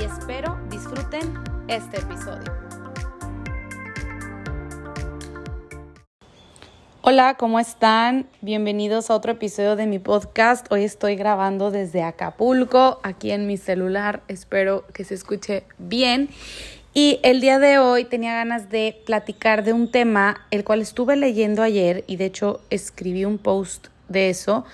y 0.00 0.04
espero 0.04 0.58
disfruten 0.70 1.38
este 1.68 1.98
episodio. 1.98 2.50
Hola, 7.02 7.34
¿cómo 7.34 7.60
están? 7.60 8.26
Bienvenidos 8.40 9.10
a 9.10 9.14
otro 9.14 9.32
episodio 9.32 9.76
de 9.76 9.86
mi 9.86 9.98
podcast. 9.98 10.70
Hoy 10.72 10.84
estoy 10.84 11.16
grabando 11.16 11.70
desde 11.70 12.02
Acapulco, 12.02 13.00
aquí 13.02 13.30
en 13.30 13.46
mi 13.46 13.58
celular. 13.58 14.22
Espero 14.28 14.86
que 14.94 15.04
se 15.04 15.14
escuche 15.14 15.64
bien. 15.76 16.30
Y 16.94 17.20
el 17.22 17.42
día 17.42 17.58
de 17.58 17.78
hoy 17.78 18.04
tenía 18.04 18.34
ganas 18.34 18.70
de 18.70 19.02
platicar 19.04 19.64
de 19.64 19.74
un 19.74 19.90
tema 19.90 20.46
el 20.50 20.64
cual 20.64 20.80
estuve 20.80 21.16
leyendo 21.16 21.62
ayer 21.62 22.04
y 22.06 22.16
de 22.16 22.24
hecho 22.26 22.60
escribí 22.70 23.26
un 23.26 23.36
post 23.36 23.88
de 24.08 24.30
eso. 24.30 24.64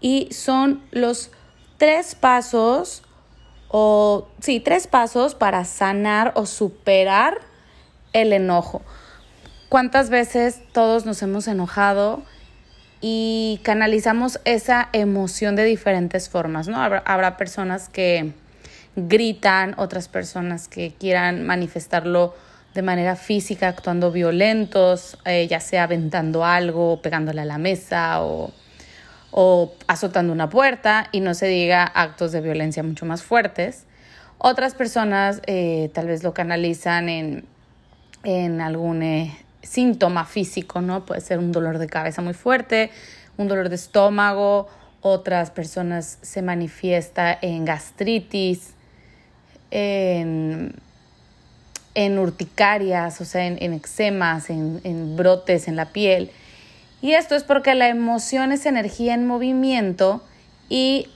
Y 0.00 0.28
son 0.30 0.82
los 0.92 1.32
tres 1.78 2.14
pasos 2.14 3.02
o 3.72 4.28
sí, 4.38 4.60
tres 4.60 4.86
pasos 4.86 5.34
para 5.34 5.64
sanar 5.64 6.32
o 6.36 6.46
superar 6.46 7.38
el 8.12 8.34
enojo. 8.34 8.82
¿Cuántas 9.70 10.10
veces 10.10 10.60
todos 10.72 11.06
nos 11.06 11.22
hemos 11.22 11.48
enojado 11.48 12.22
y 13.00 13.60
canalizamos 13.62 14.40
esa 14.44 14.90
emoción 14.92 15.56
de 15.56 15.64
diferentes 15.64 16.28
formas, 16.28 16.68
¿no? 16.68 16.80
Habrá, 16.82 17.36
personas 17.38 17.88
que 17.88 18.34
gritan, 18.94 19.74
otras 19.78 20.06
personas 20.06 20.68
que 20.68 20.92
quieran 21.00 21.42
manifestarlo 21.42 22.34
de 22.74 22.82
manera 22.82 23.16
física, 23.16 23.68
actuando 23.68 24.12
violentos, 24.12 25.16
eh, 25.24 25.46
ya 25.48 25.60
sea 25.60 25.84
aventando 25.84 26.44
algo, 26.44 27.00
pegándole 27.00 27.40
a 27.40 27.46
la 27.46 27.56
mesa 27.56 28.22
o 28.22 28.52
o 29.32 29.74
azotando 29.88 30.32
una 30.32 30.48
puerta 30.48 31.08
y 31.10 31.20
no 31.20 31.34
se 31.34 31.46
diga 31.46 31.84
actos 31.84 32.30
de 32.30 32.40
violencia 32.40 32.82
mucho 32.82 33.06
más 33.06 33.22
fuertes. 33.22 33.86
Otras 34.38 34.74
personas 34.74 35.40
eh, 35.46 35.90
tal 35.94 36.06
vez 36.06 36.22
lo 36.22 36.34
canalizan 36.34 37.08
en, 37.08 37.44
en 38.22 38.60
algún 38.60 39.02
eh, 39.02 39.36
síntoma 39.62 40.26
físico, 40.26 40.80
¿no? 40.80 41.06
Puede 41.06 41.22
ser 41.22 41.38
un 41.38 41.50
dolor 41.50 41.78
de 41.78 41.86
cabeza 41.86 42.22
muy 42.22 42.34
fuerte, 42.34 42.90
un 43.36 43.48
dolor 43.48 43.70
de 43.70 43.76
estómago, 43.76 44.68
otras 45.00 45.50
personas 45.50 46.18
se 46.20 46.42
manifiesta 46.42 47.36
en 47.40 47.64
gastritis, 47.64 48.74
en, 49.70 50.74
en 51.94 52.18
urticarias, 52.18 53.20
o 53.20 53.24
sea, 53.24 53.46
en, 53.46 53.56
en 53.60 53.72
eczemas, 53.72 54.50
en, 54.50 54.80
en 54.84 55.16
brotes 55.16 55.68
en 55.68 55.76
la 55.76 55.86
piel. 55.86 56.30
Y 57.02 57.14
esto 57.14 57.34
es 57.34 57.42
porque 57.42 57.74
la 57.74 57.88
emoción 57.88 58.52
es 58.52 58.64
energía 58.64 59.14
en 59.14 59.26
movimiento 59.26 60.22
y 60.68 61.08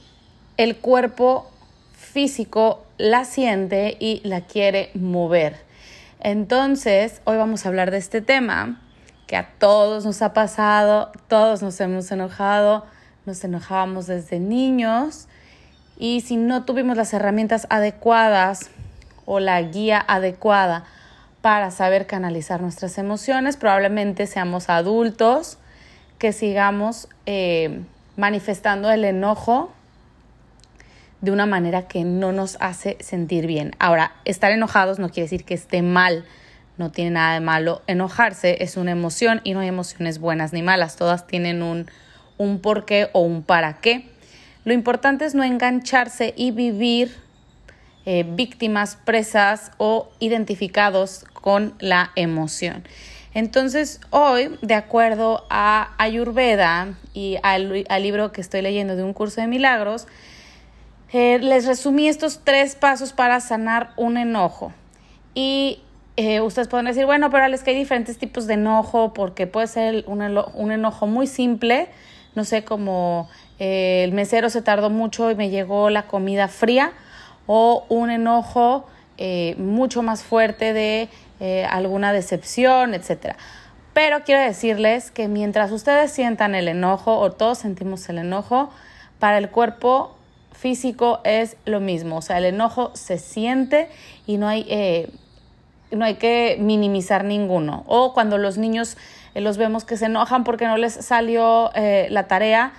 el 0.57 0.77
cuerpo 0.77 1.49
físico 1.93 2.85
la 2.99 3.25
siente 3.25 3.97
y 4.01 4.21
la 4.25 4.41
quiere 4.41 4.91
mover. 4.95 5.57
Entonces, 6.19 7.21
hoy 7.25 7.37
vamos 7.37 7.65
a 7.65 7.69
hablar 7.69 7.93
de 7.93 7.99
este 7.99 8.21
tema 8.21 8.83
que 9.29 9.37
a 9.37 9.51
todos 9.59 10.05
nos 10.05 10.23
ha 10.23 10.33
pasado, 10.33 11.13
todos 11.29 11.63
nos 11.63 11.81
hemos 11.81 12.11
enojado, 12.11 12.85
nos 13.25 13.45
enojábamos 13.45 14.09
desde 14.09 14.41
niños 14.41 15.29
y 15.97 16.23
si 16.23 16.37
no 16.37 16.65
tuvimos 16.65 16.97
las 16.97 17.15
herramientas 17.15 17.69
adecuadas 17.71 18.71
o 19.25 19.39
la 19.39 19.63
guía 19.63 20.05
adecuada 20.09 20.85
para 21.43 21.71
saber 21.71 22.09
canalizar 22.09 22.61
nuestras 22.61 22.99
emociones, 22.99 23.57
probablemente 23.57 24.27
seamos 24.27 24.69
adultos 24.69 25.59
que 26.19 26.33
sigamos 26.33 27.09
eh, 27.27 27.81
manifestando 28.17 28.91
el 28.91 29.05
enojo 29.05 29.73
de 31.21 31.31
una 31.31 31.47
manera 31.47 31.89
que 31.89 32.05
no 32.05 32.33
nos 32.33 32.57
hace 32.61 32.97
sentir 33.01 33.47
bien. 33.47 33.73
Ahora, 33.79 34.13
estar 34.25 34.53
enojados 34.53 34.99
no 34.99 35.09
quiere 35.09 35.23
decir 35.23 35.45
que 35.45 35.55
esté 35.55 35.83
mal, 35.83 36.25
no 36.79 36.91
tiene 36.91 37.13
nada 37.13 37.35
de 37.35 37.41
malo. 37.41 37.83
Enojarse 37.87 38.63
es 38.63 38.77
una 38.77 38.93
emoción 38.93 39.41
y 39.45 39.55
no 39.55 39.61
hay 39.61 39.69
emociones 39.69 40.19
buenas 40.19 40.53
ni 40.53 40.63
malas, 40.63 40.97
todas 40.97 41.27
tienen 41.27 41.63
un, 41.63 41.87
un 42.39 42.61
porqué 42.61 43.09
o 43.13 43.21
un 43.21 43.43
para 43.43 43.75
qué. 43.81 44.11
Lo 44.65 44.73
importante 44.73 45.25
es 45.25 45.35
no 45.35 45.45
engancharse 45.45 46.35
y 46.37 46.51
vivir 46.51 47.17
eh, 48.05 48.25
víctimas, 48.25 48.97
presas 48.97 49.73
o 49.79 50.11
identificados 50.21 51.25
con 51.33 51.75
la 51.81 52.13
emoción. 52.15 52.85
Entonces, 53.37 54.01
hoy, 54.09 54.57
de 54.63 54.73
acuerdo 54.73 55.45
a 55.51 55.91
Ayurveda 55.99 56.95
y 57.13 57.37
al, 57.43 57.85
libro 58.01 58.33
que 58.33 58.41
estoy 58.41 58.63
leyendo 58.63 58.97
de 58.97 59.03
un 59.03 59.13
curso 59.13 59.43
de 59.43 59.47
milagros, 59.47 60.07
eh, 61.13 61.39
les 61.41 61.67
resumí 61.67 62.09
estos 62.09 62.41
tres 62.45 62.77
pasos 62.77 63.13
para 63.13 63.41
sanar 63.41 63.93
un 63.99 64.17
enojo. 64.17 64.73
Y 65.35 65.83
eh, 66.17 66.41
ustedes 66.41 66.69
pueden 66.69 66.87
decir, 66.87 67.05
bueno, 67.05 67.29
pero 67.29 67.45
es 67.55 67.63
que 67.63 67.73
hay 67.73 67.77
diferentes 67.77 68.17
tipos 68.17 68.47
de 68.47 68.55
enojo, 68.55 69.13
porque 69.13 69.47
puede 69.47 69.67
ser 69.67 70.07
un, 70.07 70.23
enojo 70.23 71.07
muy 71.07 71.27
simple, 71.27 71.91
no 72.35 72.43
sé, 72.45 72.65
como 72.65 73.29
eh, 73.59 74.01
el 74.03 74.13
mesero 74.13 74.49
se 74.49 74.63
tardó 74.63 74.89
mucho 74.89 75.31
y 75.31 75.35
me 75.35 75.51
llegó 75.51 75.91
la 75.91 76.07
comida 76.07 76.49
fría, 76.49 76.95
o 77.47 77.85
un 77.91 78.09
enojo 78.11 78.87
mucho 79.59 80.03
más 80.03 80.23
fuerte 80.25 80.75
de 80.75 81.09
eh, 81.41 81.65
alguna 81.65 82.13
decepción, 82.13 82.95
etc. 82.95 83.37
Pero 83.93 84.25
quiero 84.25 84.43
decirles 84.43 85.11
que 85.11 85.29
mientras 85.29 85.73
ustedes 85.73 86.11
sientan 86.11 86.55
el 86.55 86.69
enojo 86.69 87.19
o 87.19 87.33
todos 87.33 87.59
sentimos 87.59 88.09
el 88.09 88.19
enojo, 88.19 88.71
para 89.19 89.39
el 89.39 89.51
cuerpo 89.51 90.15
físico 90.53 91.21
es 91.25 91.57
lo 91.65 91.81
mismo. 91.81 92.19
O 92.19 92.23
sea, 92.23 92.39
el 92.39 92.45
enojo 92.47 92.91
se 92.95 93.19
siente 93.19 93.89
y 94.27 94.37
no 94.37 94.49
hay, 94.49 94.67
eh, 94.69 95.11
no 95.91 96.05
hay 96.05 96.15
que 96.15 96.57
minimizar 96.61 97.25
ninguno. 97.25 97.85
O 97.87 98.13
cuando 98.13 98.39
los 98.39 98.59
niños 98.59 98.97
eh, 99.35 99.41
los 99.41 99.57
vemos 99.57 99.85
que 99.85 99.97
se 99.97 100.07
enojan 100.07 100.45
porque 100.45 100.67
no 100.67 100.77
les 100.77 100.93
salió 100.93 101.71
la 101.75 102.29
tarea 102.29 102.73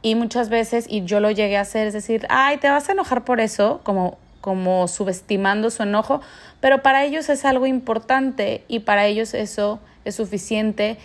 y 0.00 0.14
muchas 0.14 0.48
veces, 0.48 0.86
y 0.88 1.04
yo 1.04 1.20
lo 1.20 1.30
llegué 1.30 1.56
a 1.56 1.62
hacer, 1.62 1.88
es 1.88 1.92
decir, 1.92 2.26
ay, 2.30 2.58
te 2.58 2.68
vas 2.68 2.88
a 2.88 2.92
enojar 2.92 3.24
por 3.24 3.40
eso, 3.40 3.80
como 3.82 4.16
como 4.48 4.88
subestimando 4.88 5.68
su 5.68 5.82
enojo, 5.82 6.22
pero 6.58 6.80
para 6.80 7.04
ellos 7.04 7.28
es 7.28 7.44
algo 7.44 7.66
importante 7.66 8.64
y 8.66 8.78
para 8.78 9.04
ellos 9.04 9.34
eso 9.34 9.78
es 10.06 10.14
suficiente 10.14 10.96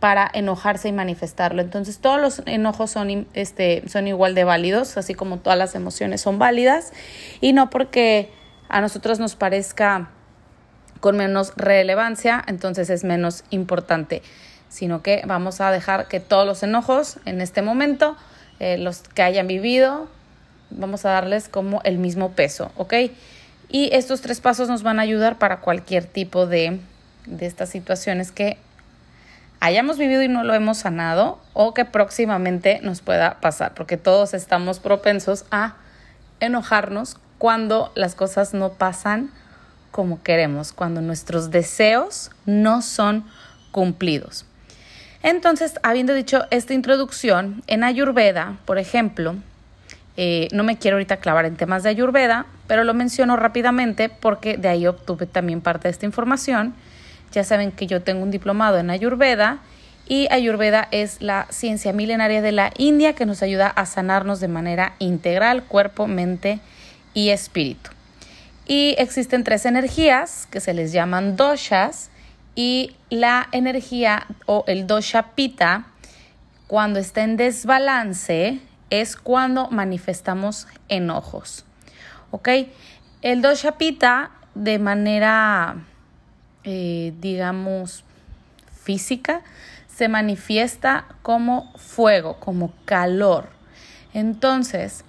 para 0.00 0.28
enojarse 0.34 0.88
y 0.88 0.92
manifestarlo. 0.92 1.62
Entonces 1.62 2.00
todos 2.00 2.20
los 2.20 2.42
enojos 2.46 2.90
son, 2.90 3.28
este, 3.32 3.88
son 3.88 4.08
igual 4.08 4.34
de 4.34 4.42
válidos, 4.42 4.96
así 4.96 5.14
como 5.14 5.38
todas 5.38 5.56
las 5.56 5.76
emociones 5.76 6.20
son 6.20 6.40
válidas, 6.40 6.92
y 7.40 7.52
no 7.52 7.70
porque 7.70 8.32
a 8.68 8.80
nosotros 8.80 9.20
nos 9.20 9.36
parezca 9.36 10.10
con 10.98 11.16
menos 11.16 11.52
relevancia, 11.54 12.42
entonces 12.48 12.90
es 12.90 13.04
menos 13.04 13.44
importante, 13.50 14.20
sino 14.68 15.00
que 15.00 15.22
vamos 15.26 15.60
a 15.60 15.70
dejar 15.70 16.08
que 16.08 16.18
todos 16.18 16.44
los 16.44 16.64
enojos 16.64 17.20
en 17.24 17.40
este 17.40 17.62
momento, 17.62 18.16
eh, 18.58 18.78
los 18.78 19.02
que 19.02 19.22
hayan 19.22 19.46
vivido, 19.46 20.08
vamos 20.70 21.04
a 21.04 21.10
darles 21.10 21.48
como 21.48 21.80
el 21.84 21.98
mismo 21.98 22.32
peso, 22.32 22.72
¿ok? 22.76 22.94
Y 23.68 23.90
estos 23.92 24.20
tres 24.20 24.40
pasos 24.40 24.68
nos 24.68 24.82
van 24.82 24.98
a 24.98 25.02
ayudar 25.02 25.38
para 25.38 25.60
cualquier 25.60 26.04
tipo 26.04 26.46
de, 26.46 26.80
de 27.26 27.46
estas 27.46 27.68
situaciones 27.68 28.32
que 28.32 28.58
hayamos 29.60 29.98
vivido 29.98 30.22
y 30.22 30.28
no 30.28 30.42
lo 30.42 30.54
hemos 30.54 30.78
sanado 30.78 31.38
o 31.52 31.74
que 31.74 31.84
próximamente 31.84 32.80
nos 32.82 33.00
pueda 33.00 33.40
pasar, 33.40 33.74
porque 33.74 33.96
todos 33.96 34.34
estamos 34.34 34.80
propensos 34.80 35.44
a 35.50 35.76
enojarnos 36.40 37.18
cuando 37.38 37.92
las 37.94 38.14
cosas 38.14 38.54
no 38.54 38.72
pasan 38.72 39.30
como 39.90 40.22
queremos, 40.22 40.72
cuando 40.72 41.00
nuestros 41.00 41.50
deseos 41.50 42.30
no 42.46 42.82
son 42.82 43.24
cumplidos. 43.70 44.46
Entonces, 45.22 45.78
habiendo 45.82 46.14
dicho 46.14 46.46
esta 46.50 46.72
introducción, 46.72 47.62
en 47.66 47.84
Ayurveda, 47.84 48.56
por 48.64 48.78
ejemplo, 48.78 49.36
eh, 50.16 50.48
no 50.52 50.64
me 50.64 50.76
quiero 50.76 50.96
ahorita 50.96 51.18
clavar 51.18 51.44
en 51.44 51.56
temas 51.56 51.82
de 51.82 51.90
Ayurveda, 51.90 52.46
pero 52.66 52.84
lo 52.84 52.94
menciono 52.94 53.36
rápidamente 53.36 54.08
porque 54.08 54.56
de 54.56 54.68
ahí 54.68 54.86
obtuve 54.86 55.26
también 55.26 55.60
parte 55.60 55.88
de 55.88 55.92
esta 55.92 56.06
información. 56.06 56.74
Ya 57.32 57.44
saben 57.44 57.72
que 57.72 57.86
yo 57.86 58.02
tengo 58.02 58.22
un 58.22 58.30
diplomado 58.30 58.78
en 58.78 58.90
Ayurveda 58.90 59.58
y 60.06 60.26
Ayurveda 60.32 60.88
es 60.90 61.22
la 61.22 61.46
ciencia 61.50 61.92
milenaria 61.92 62.42
de 62.42 62.50
la 62.50 62.72
India 62.76 63.12
que 63.12 63.26
nos 63.26 63.42
ayuda 63.42 63.68
a 63.68 63.86
sanarnos 63.86 64.40
de 64.40 64.48
manera 64.48 64.94
integral, 64.98 65.62
cuerpo, 65.62 66.08
mente 66.08 66.58
y 67.14 67.28
espíritu. 67.28 67.90
Y 68.66 68.96
existen 68.98 69.44
tres 69.44 69.66
energías 69.66 70.48
que 70.50 70.60
se 70.60 70.74
les 70.74 70.92
llaman 70.92 71.36
doshas 71.36 72.10
y 72.56 72.96
la 73.08 73.48
energía 73.52 74.26
o 74.46 74.64
el 74.66 74.86
dosha 74.86 75.34
pita 75.34 75.86
cuando 76.66 76.98
está 76.98 77.22
en 77.22 77.36
desbalance 77.36 78.58
es 78.90 79.16
cuando 79.16 79.68
manifestamos 79.70 80.66
enojos. 80.88 81.64
¿Ok? 82.30 82.48
El 83.22 83.42
dosha 83.42 83.78
pita 83.78 84.30
de 84.54 84.78
manera, 84.78 85.76
eh, 86.64 87.14
digamos, 87.20 88.04
física, 88.82 89.42
se 89.88 90.08
manifiesta 90.08 91.06
como 91.22 91.72
fuego, 91.76 92.36
como 92.40 92.72
calor. 92.84 93.48
Entonces, 94.12 95.04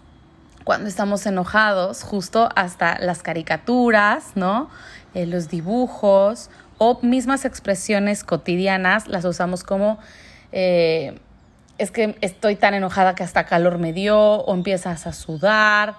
cuando 0.63 0.89
estamos 0.89 1.25
enojados, 1.25 2.03
justo 2.03 2.49
hasta 2.55 2.99
las 2.99 3.23
caricaturas, 3.23 4.31
¿no? 4.35 4.69
Eh, 5.13 5.25
los 5.25 5.49
dibujos 5.49 6.49
o 6.77 6.99
mismas 7.01 7.45
expresiones 7.45 8.23
cotidianas 8.23 9.07
las 9.07 9.25
usamos 9.25 9.63
como 9.63 9.99
eh, 10.51 11.19
es 11.81 11.89
que 11.89 12.15
estoy 12.21 12.55
tan 12.55 12.75
enojada 12.75 13.15
que 13.15 13.23
hasta 13.23 13.45
calor 13.45 13.79
me 13.79 13.91
dio 13.91 14.19
o 14.19 14.53
empiezas 14.53 15.07
a 15.07 15.13
sudar. 15.13 15.95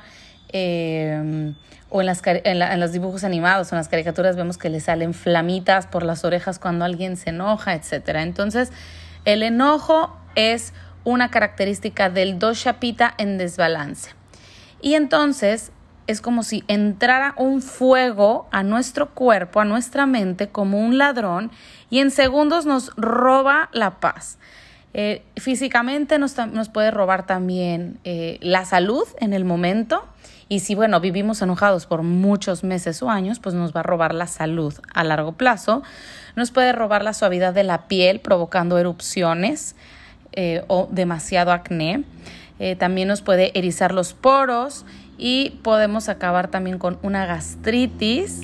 Eh, 0.50 1.52
o 1.90 2.00
en, 2.00 2.81
los 2.81 2.93
dibujos 2.93 3.25
animados 3.25 3.70
o 3.70 3.75
en 3.75 3.79
las 3.79 3.88
caricaturas 3.88 4.37
vemos 4.37 4.58
que 4.58 4.70
le 4.70 4.79
salen 4.79 5.12
flamitas 5.12 5.87
por 5.88 6.05
las 6.05 6.25
orejas 6.25 6.58
cuando 6.58 6.84
alguien 6.84 7.17
se 7.17 7.31
enoja, 7.31 7.75
etc. 7.75 8.11
Entonces, 8.14 8.70
el 9.25 9.43
enojo 9.43 10.17
es 10.37 10.73
una 11.05 11.31
característica 11.31 12.11
del 12.11 12.38
dosha 12.38 12.79
pita 12.79 13.12
en 13.19 13.37
desbalance. 13.37 14.12
Y 14.81 14.94
entonces 14.94 15.73
es 16.06 16.20
como 16.20 16.44
si 16.44 16.62
entrara 16.69 17.34
un 17.37 17.61
fuego 17.61 18.49
a 18.52 18.62
nuestro 18.62 19.11
cuerpo, 19.11 19.61
a 19.61 19.64
nuestra 19.64 20.06
mente, 20.06 20.49
como 20.49 20.79
un 20.79 20.96
ladrón, 20.96 21.50
y 21.90 21.99
en 21.99 22.12
segundos 22.12 22.67
nos 22.67 22.94
roba 22.96 23.69
la 23.73 24.00
paz. 24.00 24.38
Eh, 24.94 25.23
físicamente 25.37 26.19
nos, 26.19 26.35
puede 26.73 26.91
robar 26.91 27.27
también 27.27 27.99
eh, 28.05 28.39
la 28.41 28.65
salud 28.65 29.05
en 29.21 29.33
el 29.33 29.44
momento. 29.44 30.05
Y 30.49 30.61
si, 30.61 30.75
bueno, 30.75 31.00
vivimos 31.00 31.41
enojados 31.41 31.87
por 31.87 32.03
muchos 32.03 32.62
meses 32.62 33.03
o 33.03 33.09
años, 33.09 33.39
pues 33.39 33.55
nos 33.55 33.75
va 33.75 33.81
a 33.81 33.85
robar 33.85 34.15
la 34.15 34.27
salud 34.27 34.75
a 34.93 35.03
largo 35.03 35.33
plazo. 35.33 35.83
Nos 36.37 36.50
puede 36.50 36.73
robar 36.73 37.05
la 37.05 37.15
suavidad 37.15 37.55
de 37.55 37.65
la 37.65 37.89
piel, 37.89 38.21
provocando 38.21 38.79
erupciones 38.79 39.77
eh, 40.33 40.62
o 40.69 40.89
demasiado 40.91 41.53
acné. 41.53 42.05
también 42.79 43.09
nos 43.09 43.23
puede 43.23 43.59
erizar 43.59 43.93
los 43.93 44.12
poros 44.12 44.85
y 45.19 45.59
podemos 45.62 46.09
acabar 46.09 46.49
también 46.49 46.79
con 46.79 46.99
una 47.03 47.27
gastritis 47.27 48.43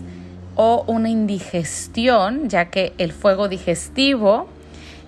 o 0.56 0.83
una 0.89 1.09
indigestión, 1.09 2.49
ya 2.49 2.71
que 2.71 2.95
el 2.99 3.12
fuego 3.12 3.49
digestivo 3.49 4.49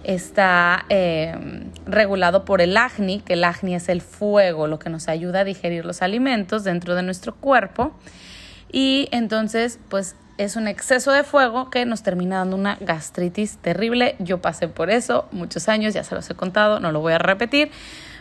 está 0.04 0.84
eh, 0.88 1.34
regulado 1.86 2.44
por 2.44 2.60
el 2.60 2.76
acni, 2.76 3.20
que 3.20 3.34
el 3.34 3.44
acni 3.44 3.74
es 3.74 3.88
el 3.88 4.00
fuego, 4.00 4.66
lo 4.66 4.78
que 4.78 4.90
nos 4.90 5.08
ayuda 5.08 5.40
a 5.40 5.44
digerir 5.44 5.84
los 5.84 6.02
alimentos 6.02 6.64
dentro 6.64 6.94
de 6.94 7.02
nuestro 7.02 7.34
cuerpo. 7.34 7.92
Y 8.72 9.08
entonces, 9.12 9.78
pues 9.88 10.16
es 10.38 10.56
un 10.56 10.68
exceso 10.68 11.12
de 11.12 11.22
fuego 11.22 11.68
que 11.68 11.84
nos 11.84 12.02
termina 12.02 12.38
dando 12.38 12.56
una 12.56 12.76
gastritis 12.80 13.58
terrible. 13.58 14.16
Yo 14.20 14.40
pasé 14.40 14.68
por 14.68 14.90
eso 14.90 15.28
muchos 15.32 15.68
años, 15.68 15.92
ya 15.92 16.02
se 16.02 16.14
los 16.14 16.30
he 16.30 16.34
contado, 16.34 16.80
no 16.80 16.92
lo 16.92 17.00
voy 17.00 17.12
a 17.12 17.18
repetir. 17.18 17.70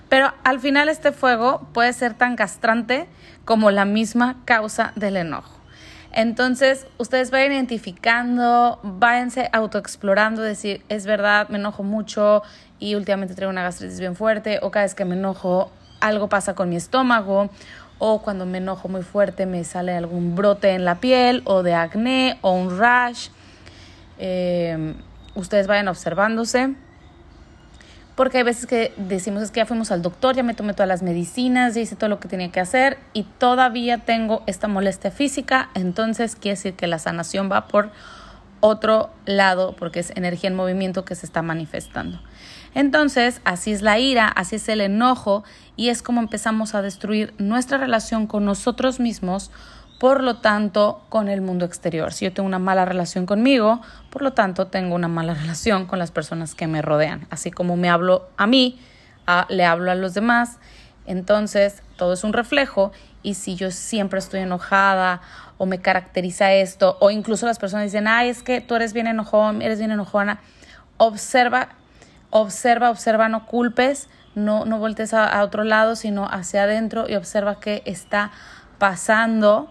Pero 0.10 0.34
al 0.44 0.60
final 0.60 0.90
este 0.90 1.12
fuego 1.12 1.68
puede 1.72 1.94
ser 1.94 2.16
tan 2.16 2.36
castrante 2.36 3.08
como 3.46 3.72
la 3.72 3.86
misma 3.86 4.38
causa 4.44 4.92
del 4.96 5.18
enojo. 5.18 5.59
Entonces, 6.12 6.88
ustedes 6.98 7.30
vayan 7.32 7.52
identificando, 7.54 8.80
váyanse 8.82 9.50
autoexplorando, 9.54 10.42
decir, 10.42 10.82
es 10.90 11.06
verdad, 11.06 11.50
me 11.50 11.58
enojo 11.58 11.84
mucho 11.84 12.42
y 12.80 12.96
últimamente 12.96 13.36
traigo 13.36 13.52
una 13.52 13.64
gastritis 13.64 14.00
bien 14.00 14.16
fuerte, 14.16 14.60
o 14.62 14.72
cada 14.72 14.86
vez 14.86 14.96
que 14.96 15.06
me 15.06 15.16
enojo, 15.16 15.72
algo 16.00 16.28
pasa 16.28 16.56
con 16.56 16.70
mi 16.70 16.78
estómago, 16.78 17.50
o 18.00 18.22
cuando 18.22 18.46
me 18.46 18.58
enojo 18.58 18.88
muy 18.88 19.04
fuerte 19.04 19.46
me 19.46 19.64
sale 19.64 19.96
algún 19.96 20.36
brote 20.36 20.72
en 20.72 20.86
la 20.86 20.96
piel, 20.96 21.42
o 21.46 21.62
de 21.62 21.76
acné, 21.76 22.40
o 22.42 22.54
un 22.54 22.80
rash. 22.80 23.30
Eh, 24.18 24.96
ustedes 25.36 25.68
vayan 25.68 25.88
observándose 25.88 26.76
porque 28.20 28.40
hay 28.40 28.44
veces 28.44 28.66
que 28.66 28.92
decimos 28.98 29.44
es 29.44 29.50
que 29.50 29.62
ya 29.62 29.66
fuimos 29.66 29.92
al 29.92 30.02
doctor, 30.02 30.36
ya 30.36 30.44
me 30.44 30.54
tomé 30.54 30.74
todas 30.74 30.90
las 30.90 31.02
medicinas, 31.02 31.74
ya 31.74 31.80
hice 31.80 31.96
todo 31.96 32.10
lo 32.10 32.20
que 32.20 32.28
tenía 32.28 32.52
que 32.52 32.60
hacer 32.60 32.98
y 33.14 33.24
todavía 33.24 34.00
tengo 34.00 34.44
esta 34.46 34.68
molestia 34.68 35.10
física, 35.10 35.70
entonces 35.74 36.36
quiere 36.36 36.58
decir 36.58 36.74
que 36.74 36.86
la 36.88 37.00
sanación 37.00 37.50
va 37.50 37.70
por 37.70 37.92
otro 38.60 39.10
lado 39.24 39.74
porque 39.80 40.02
es 40.02 40.12
energía 40.18 40.50
en 40.50 40.58
movimiento 40.58 41.06
que 41.06 41.16
se 41.16 41.26
está 41.26 41.42
manifestando. 41.42 42.20
Entonces, 42.76 43.40
así 43.46 43.72
es 43.72 43.82
la 43.82 44.00
ira, 44.00 44.28
así 44.28 44.58
es 44.58 44.68
el 44.68 44.82
enojo 44.82 45.46
y 45.78 45.88
es 45.88 46.02
como 46.02 46.20
empezamos 46.20 46.76
a 46.76 46.82
destruir 46.82 47.34
nuestra 47.38 47.78
relación 47.78 48.28
con 48.28 48.44
nosotros 48.44 49.00
mismos 49.00 49.50
por 50.00 50.24
lo 50.24 50.38
tanto, 50.38 51.04
con 51.10 51.28
el 51.28 51.42
mundo 51.42 51.66
exterior. 51.66 52.14
Si 52.14 52.24
yo 52.24 52.32
tengo 52.32 52.48
una 52.48 52.58
mala 52.58 52.86
relación 52.86 53.26
conmigo, 53.26 53.82
por 54.10 54.22
lo 54.22 54.32
tanto, 54.32 54.68
tengo 54.68 54.96
una 54.96 55.10
mala 55.10 55.34
relación 55.42 55.86
con 55.86 56.00
las 56.00 56.12
personas 56.12 56.56
que 56.56 56.68
me 56.68 56.82
rodean. 56.82 57.28
Así 57.30 57.52
como 57.52 57.76
me 57.76 57.90
hablo 57.90 58.30
a 58.38 58.48
mí, 58.48 58.80
le 59.50 59.66
hablo 59.66 59.92
a 59.92 59.96
los 59.96 60.14
demás. 60.14 60.58
Entonces, 61.06 61.84
todo 61.98 62.14
es 62.14 62.24
un 62.24 62.32
reflejo 62.32 62.94
y 63.24 63.34
si 63.34 63.56
yo 63.56 63.72
siempre 63.72 64.20
estoy 64.20 64.40
enojada 64.40 65.22
o 65.58 65.66
me 65.66 65.82
caracteriza 65.82 66.54
esto, 66.54 66.98
o 67.02 67.12
incluso 67.12 67.46
las 67.46 67.60
personas 67.60 67.84
dicen, 67.86 68.08
ay, 68.08 68.30
es 68.30 68.42
que 68.42 68.62
tú 68.62 68.76
eres 68.76 68.94
bien 68.94 69.08
enojón, 69.08 69.62
eres 69.62 69.80
bien 69.80 69.92
enojona, 69.92 70.40
observa, 70.96 71.70
observa, 72.30 72.90
observa, 72.90 73.28
no 73.28 73.46
culpes, 73.46 74.08
no, 74.36 74.64
no 74.64 74.80
voltees 74.80 75.14
a, 75.14 75.28
a 75.28 75.44
otro 75.44 75.66
lado, 75.66 75.98
sino 75.98 76.26
hacia 76.30 76.64
adentro 76.64 77.10
y 77.10 77.16
observa 77.16 77.60
qué 77.60 77.84
está 77.86 78.32
pasando 78.78 79.70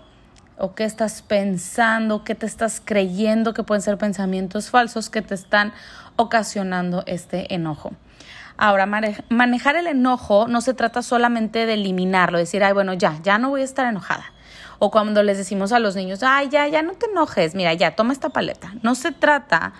o 0.58 0.74
qué 0.74 0.84
estás 0.84 1.22
pensando, 1.22 2.24
qué 2.24 2.34
te 2.34 2.46
estás 2.46 2.82
creyendo 2.84 3.54
que 3.54 3.62
pueden 3.62 3.82
ser 3.82 3.98
pensamientos 3.98 4.70
falsos 4.70 5.10
que 5.10 5.22
te 5.22 5.34
están 5.34 5.72
ocasionando 6.16 7.04
este 7.06 7.54
enojo. 7.54 7.92
Ahora, 8.56 8.86
manejar 8.86 9.76
el 9.76 9.86
enojo 9.86 10.48
no 10.48 10.60
se 10.60 10.74
trata 10.74 11.02
solamente 11.02 11.64
de 11.64 11.74
eliminarlo, 11.74 12.38
decir, 12.38 12.64
ay, 12.64 12.72
bueno, 12.72 12.92
ya, 12.92 13.16
ya 13.22 13.38
no 13.38 13.50
voy 13.50 13.60
a 13.60 13.64
estar 13.64 13.86
enojada. 13.86 14.32
O 14.80 14.90
cuando 14.90 15.22
les 15.22 15.38
decimos 15.38 15.70
a 15.70 15.78
los 15.78 15.94
niños, 15.94 16.24
ay, 16.24 16.48
ya, 16.48 16.66
ya 16.66 16.82
no 16.82 16.94
te 16.94 17.06
enojes, 17.06 17.54
mira, 17.54 17.72
ya, 17.74 17.94
toma 17.94 18.12
esta 18.12 18.30
paleta. 18.30 18.74
No 18.82 18.96
se 18.96 19.12
trata 19.12 19.74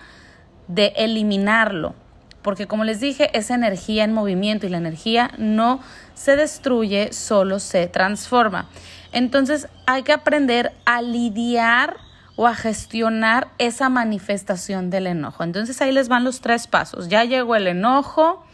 de 0.69 0.93
eliminarlo, 0.95 1.93
porque 2.41 2.67
como 2.67 2.85
les 2.85 3.01
dije, 3.01 3.37
es 3.37 3.49
energía 3.49 4.05
en 4.05 4.13
movimiento 4.13 4.65
y 4.65 4.69
la 4.69 4.77
energía 4.77 5.31
no 5.37 5.81
se 6.13 6.37
destruye, 6.37 7.11
solo 7.11 7.59
se 7.59 7.87
transforma. 7.87 8.69
Entonces 9.11 9.67
hay 9.85 10.03
que 10.03 10.13
aprender 10.13 10.71
a 10.85 11.01
lidiar 11.01 11.97
o 12.35 12.47
a 12.47 12.55
gestionar 12.55 13.49
esa 13.57 13.89
manifestación 13.89 14.89
del 14.89 15.07
enojo. 15.07 15.43
Entonces 15.43 15.81
ahí 15.81 15.91
les 15.91 16.07
van 16.07 16.23
los 16.23 16.39
tres 16.41 16.67
pasos. 16.67 17.09
Ya 17.09 17.25
llegó 17.25 17.55
el 17.57 17.67
enojo, 17.67 18.45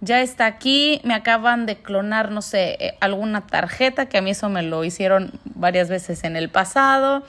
ya 0.00 0.20
está 0.22 0.46
aquí, 0.46 1.00
me 1.04 1.14
acaban 1.14 1.64
de 1.64 1.76
clonar, 1.76 2.32
no 2.32 2.42
sé, 2.42 2.76
eh, 2.80 2.98
alguna 3.00 3.46
tarjeta, 3.46 4.06
que 4.06 4.18
a 4.18 4.22
mí 4.22 4.30
eso 4.30 4.48
me 4.48 4.64
lo 4.64 4.82
hicieron 4.82 5.38
varias 5.44 5.88
veces 5.88 6.24
en 6.24 6.34
el 6.34 6.48
pasado, 6.48 7.22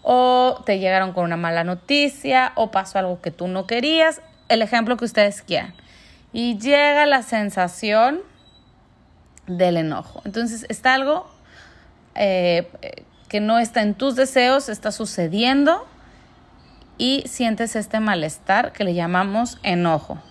o 0.00 0.62
te 0.64 0.78
llegaron 0.78 1.12
con 1.12 1.24
una 1.24 1.36
mala 1.36 1.64
noticia, 1.64 2.52
o 2.54 2.70
pasó 2.70 2.98
algo 2.98 3.20
que 3.20 3.30
tú 3.30 3.46
no 3.46 3.66
querías, 3.66 4.22
el 4.48 4.62
ejemplo 4.62 4.96
que 4.96 5.04
ustedes 5.04 5.42
quieran. 5.42 5.74
Y 6.32 6.58
llega 6.58 7.04
la 7.04 7.22
sensación 7.22 8.22
del 9.46 9.76
enojo. 9.76 10.22
Entonces 10.24 10.64
está 10.70 10.94
algo 10.94 11.33
eh, 12.14 12.68
que 13.28 13.40
no 13.40 13.58
está 13.58 13.82
en 13.82 13.94
tus 13.94 14.16
deseos, 14.16 14.68
está 14.68 14.92
sucediendo 14.92 15.86
y 16.98 17.24
sientes 17.26 17.76
este 17.76 18.00
malestar 18.00 18.72
que 18.72 18.84
le 18.84 18.94
llamamos 18.94 19.58
enojo. 19.62 20.22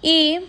Y 0.00 0.40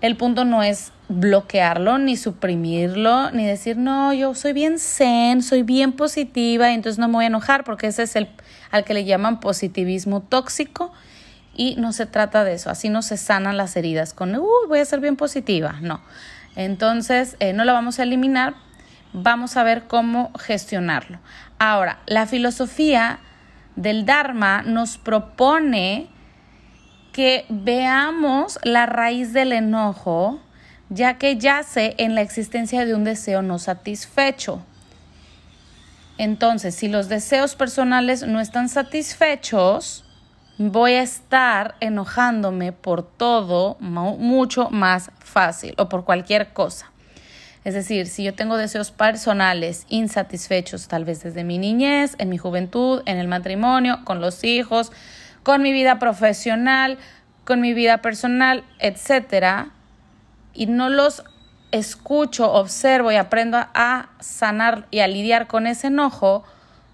el 0.00 0.16
punto 0.16 0.44
no 0.44 0.62
es 0.62 0.92
bloquearlo, 1.08 1.98
ni 1.98 2.16
suprimirlo, 2.16 3.30
ni 3.32 3.46
decir, 3.46 3.76
no, 3.76 4.12
yo 4.12 4.34
soy 4.34 4.52
bien 4.52 4.78
zen, 4.78 5.42
soy 5.42 5.62
bien 5.62 5.92
positiva, 5.92 6.70
y 6.70 6.74
entonces 6.74 6.98
no 6.98 7.08
me 7.08 7.14
voy 7.14 7.24
a 7.24 7.28
enojar, 7.28 7.64
porque 7.64 7.88
ese 7.88 8.04
es 8.04 8.16
el 8.16 8.28
al 8.70 8.84
que 8.84 8.94
le 8.94 9.04
llaman 9.04 9.38
positivismo 9.40 10.22
tóxico. 10.22 10.92
Y 11.54 11.76
no 11.76 11.92
se 11.92 12.06
trata 12.06 12.44
de 12.44 12.54
eso, 12.54 12.70
así 12.70 12.88
no 12.88 13.02
se 13.02 13.18
sanan 13.18 13.58
las 13.58 13.76
heridas 13.76 14.14
con, 14.14 14.34
uh, 14.34 14.46
voy 14.68 14.78
a 14.78 14.84
ser 14.86 15.00
bien 15.00 15.16
positiva, 15.16 15.76
no. 15.82 16.00
Entonces, 16.56 17.36
eh, 17.40 17.52
no 17.52 17.66
lo 17.66 17.74
vamos 17.74 17.98
a 17.98 18.04
eliminar, 18.04 18.54
vamos 19.12 19.56
a 19.56 19.62
ver 19.62 19.86
cómo 19.86 20.32
gestionarlo. 20.38 21.18
Ahora, 21.58 22.00
la 22.06 22.26
filosofía 22.26 23.20
del 23.76 24.04
Dharma 24.04 24.62
nos 24.62 24.98
propone 24.98 26.08
que 27.12 27.44
veamos 27.48 28.58
la 28.62 28.86
raíz 28.86 29.32
del 29.32 29.52
enojo, 29.52 30.40
ya 30.88 31.18
que 31.18 31.36
yace 31.36 31.94
en 31.98 32.14
la 32.14 32.22
existencia 32.22 32.84
de 32.84 32.94
un 32.94 33.04
deseo 33.04 33.42
no 33.42 33.58
satisfecho. 33.58 34.64
Entonces, 36.18 36.74
si 36.74 36.88
los 36.88 37.08
deseos 37.08 37.54
personales 37.54 38.26
no 38.26 38.40
están 38.40 38.68
satisfechos, 38.68 40.04
voy 40.58 40.92
a 40.92 41.02
estar 41.02 41.74
enojándome 41.80 42.72
por 42.72 43.02
todo 43.02 43.76
mucho 43.80 44.70
más 44.70 45.10
fácil 45.18 45.74
o 45.78 45.88
por 45.88 46.04
cualquier 46.04 46.52
cosa. 46.52 46.91
Es 47.64 47.74
decir, 47.74 48.08
si 48.08 48.24
yo 48.24 48.34
tengo 48.34 48.56
deseos 48.56 48.90
personales 48.90 49.86
insatisfechos, 49.88 50.88
tal 50.88 51.04
vez 51.04 51.22
desde 51.22 51.44
mi 51.44 51.58
niñez, 51.58 52.16
en 52.18 52.28
mi 52.28 52.38
juventud, 52.38 53.02
en 53.06 53.18
el 53.18 53.28
matrimonio, 53.28 54.00
con 54.04 54.20
los 54.20 54.42
hijos, 54.42 54.90
con 55.44 55.62
mi 55.62 55.72
vida 55.72 55.98
profesional, 55.98 56.98
con 57.44 57.60
mi 57.60 57.72
vida 57.72 57.98
personal, 57.98 58.64
etcétera, 58.80 59.70
y 60.54 60.66
no 60.66 60.88
los 60.88 61.22
escucho, 61.70 62.52
observo 62.52 63.12
y 63.12 63.16
aprendo 63.16 63.58
a 63.58 64.10
sanar 64.20 64.86
y 64.90 65.00
a 65.00 65.08
lidiar 65.08 65.46
con 65.46 65.66
ese 65.66 65.86
enojo, 65.86 66.44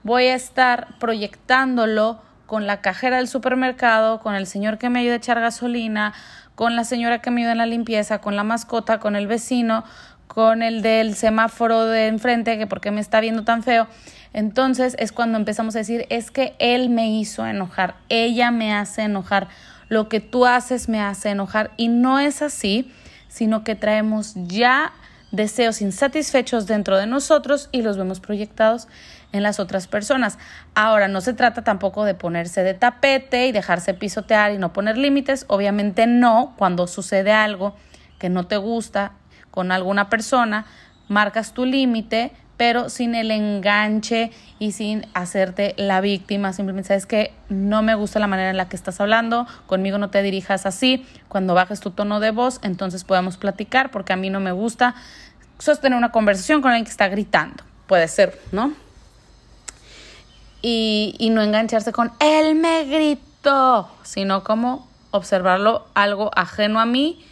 voy 0.02 0.26
a 0.26 0.34
estar 0.34 0.98
proyectándolo 0.98 2.20
con 2.46 2.66
la 2.66 2.80
cajera 2.80 3.16
del 3.16 3.28
supermercado, 3.28 4.20
con 4.20 4.34
el 4.34 4.46
señor 4.46 4.78
que 4.78 4.88
me 4.88 5.00
ayuda 5.00 5.14
a 5.14 5.16
echar 5.16 5.40
gasolina, 5.40 6.14
con 6.54 6.76
la 6.76 6.84
señora 6.84 7.20
que 7.20 7.30
me 7.30 7.42
ayuda 7.42 7.52
en 7.52 7.58
la 7.58 7.66
limpieza, 7.66 8.20
con 8.20 8.36
la 8.36 8.44
mascota, 8.44 9.00
con 9.00 9.16
el 9.16 9.26
vecino, 9.26 9.84
con 10.28 10.62
el 10.62 10.82
del 10.82 11.16
semáforo 11.16 11.86
de 11.86 12.06
enfrente, 12.06 12.56
que 12.56 12.68
porque 12.68 12.92
me 12.92 13.00
está 13.00 13.20
viendo 13.20 13.42
tan 13.42 13.64
feo. 13.64 13.88
Entonces 14.32 14.94
es 15.00 15.10
cuando 15.10 15.36
empezamos 15.36 15.74
a 15.74 15.80
decir, 15.80 16.06
es 16.10 16.30
que 16.30 16.54
él 16.60 16.90
me 16.90 17.10
hizo 17.10 17.44
enojar, 17.44 17.96
ella 18.08 18.52
me 18.52 18.72
hace 18.72 19.02
enojar, 19.02 19.48
lo 19.88 20.08
que 20.08 20.20
tú 20.20 20.46
haces 20.46 20.88
me 20.88 21.00
hace 21.00 21.30
enojar 21.30 21.72
y 21.76 21.88
no 21.88 22.20
es 22.20 22.42
así 22.42 22.92
sino 23.28 23.62
que 23.62 23.74
traemos 23.74 24.32
ya 24.34 24.92
deseos 25.30 25.82
insatisfechos 25.82 26.66
dentro 26.66 26.96
de 26.96 27.06
nosotros 27.06 27.68
y 27.70 27.82
los 27.82 27.98
vemos 27.98 28.18
proyectados 28.18 28.88
en 29.32 29.42
las 29.42 29.60
otras 29.60 29.86
personas. 29.86 30.38
Ahora, 30.74 31.06
no 31.06 31.20
se 31.20 31.34
trata 31.34 31.62
tampoco 31.62 32.04
de 32.04 32.14
ponerse 32.14 32.62
de 32.62 32.74
tapete 32.74 33.46
y 33.46 33.52
dejarse 33.52 33.92
pisotear 33.92 34.52
y 34.52 34.58
no 34.58 34.72
poner 34.72 34.96
límites. 34.96 35.44
Obviamente 35.48 36.06
no, 36.06 36.54
cuando 36.56 36.86
sucede 36.86 37.32
algo 37.32 37.76
que 38.18 38.30
no 38.30 38.46
te 38.46 38.56
gusta 38.56 39.12
con 39.50 39.72
alguna 39.72 40.08
persona, 40.08 40.66
marcas 41.08 41.52
tu 41.52 41.64
límite, 41.64 42.32
pero 42.58 42.90
sin 42.90 43.14
el 43.14 43.30
enganche 43.30 44.32
y 44.58 44.72
sin 44.72 45.06
hacerte 45.14 45.74
la 45.78 46.00
víctima. 46.00 46.52
Simplemente 46.52 46.88
sabes 46.88 47.06
que 47.06 47.32
no 47.48 47.82
me 47.82 47.94
gusta 47.94 48.18
la 48.18 48.26
manera 48.26 48.50
en 48.50 48.56
la 48.56 48.68
que 48.68 48.76
estás 48.76 49.00
hablando, 49.00 49.46
conmigo 49.66 49.96
no 49.96 50.10
te 50.10 50.22
dirijas 50.22 50.66
así. 50.66 51.06
Cuando 51.28 51.54
bajes 51.54 51.80
tu 51.80 51.92
tono 51.92 52.20
de 52.20 52.32
voz, 52.32 52.58
entonces 52.62 53.04
podemos 53.04 53.36
platicar, 53.36 53.90
porque 53.90 54.12
a 54.12 54.16
mí 54.16 54.28
no 54.28 54.40
me 54.40 54.52
gusta 54.52 54.96
sostener 55.58 55.96
una 55.96 56.10
conversación 56.10 56.60
con 56.60 56.72
alguien 56.72 56.84
que 56.84 56.90
está 56.90 57.08
gritando. 57.08 57.62
Puede 57.86 58.08
ser, 58.08 58.38
¿no? 58.50 58.72
Y, 60.60 61.14
y 61.18 61.30
no 61.30 61.42
engancharse 61.42 61.92
con 61.92 62.10
él 62.18 62.56
me 62.56 62.84
gritó, 62.84 63.88
sino 64.02 64.42
como 64.42 64.88
observarlo 65.12 65.86
algo 65.94 66.32
ajeno 66.34 66.80
a 66.80 66.86
mí 66.86 67.24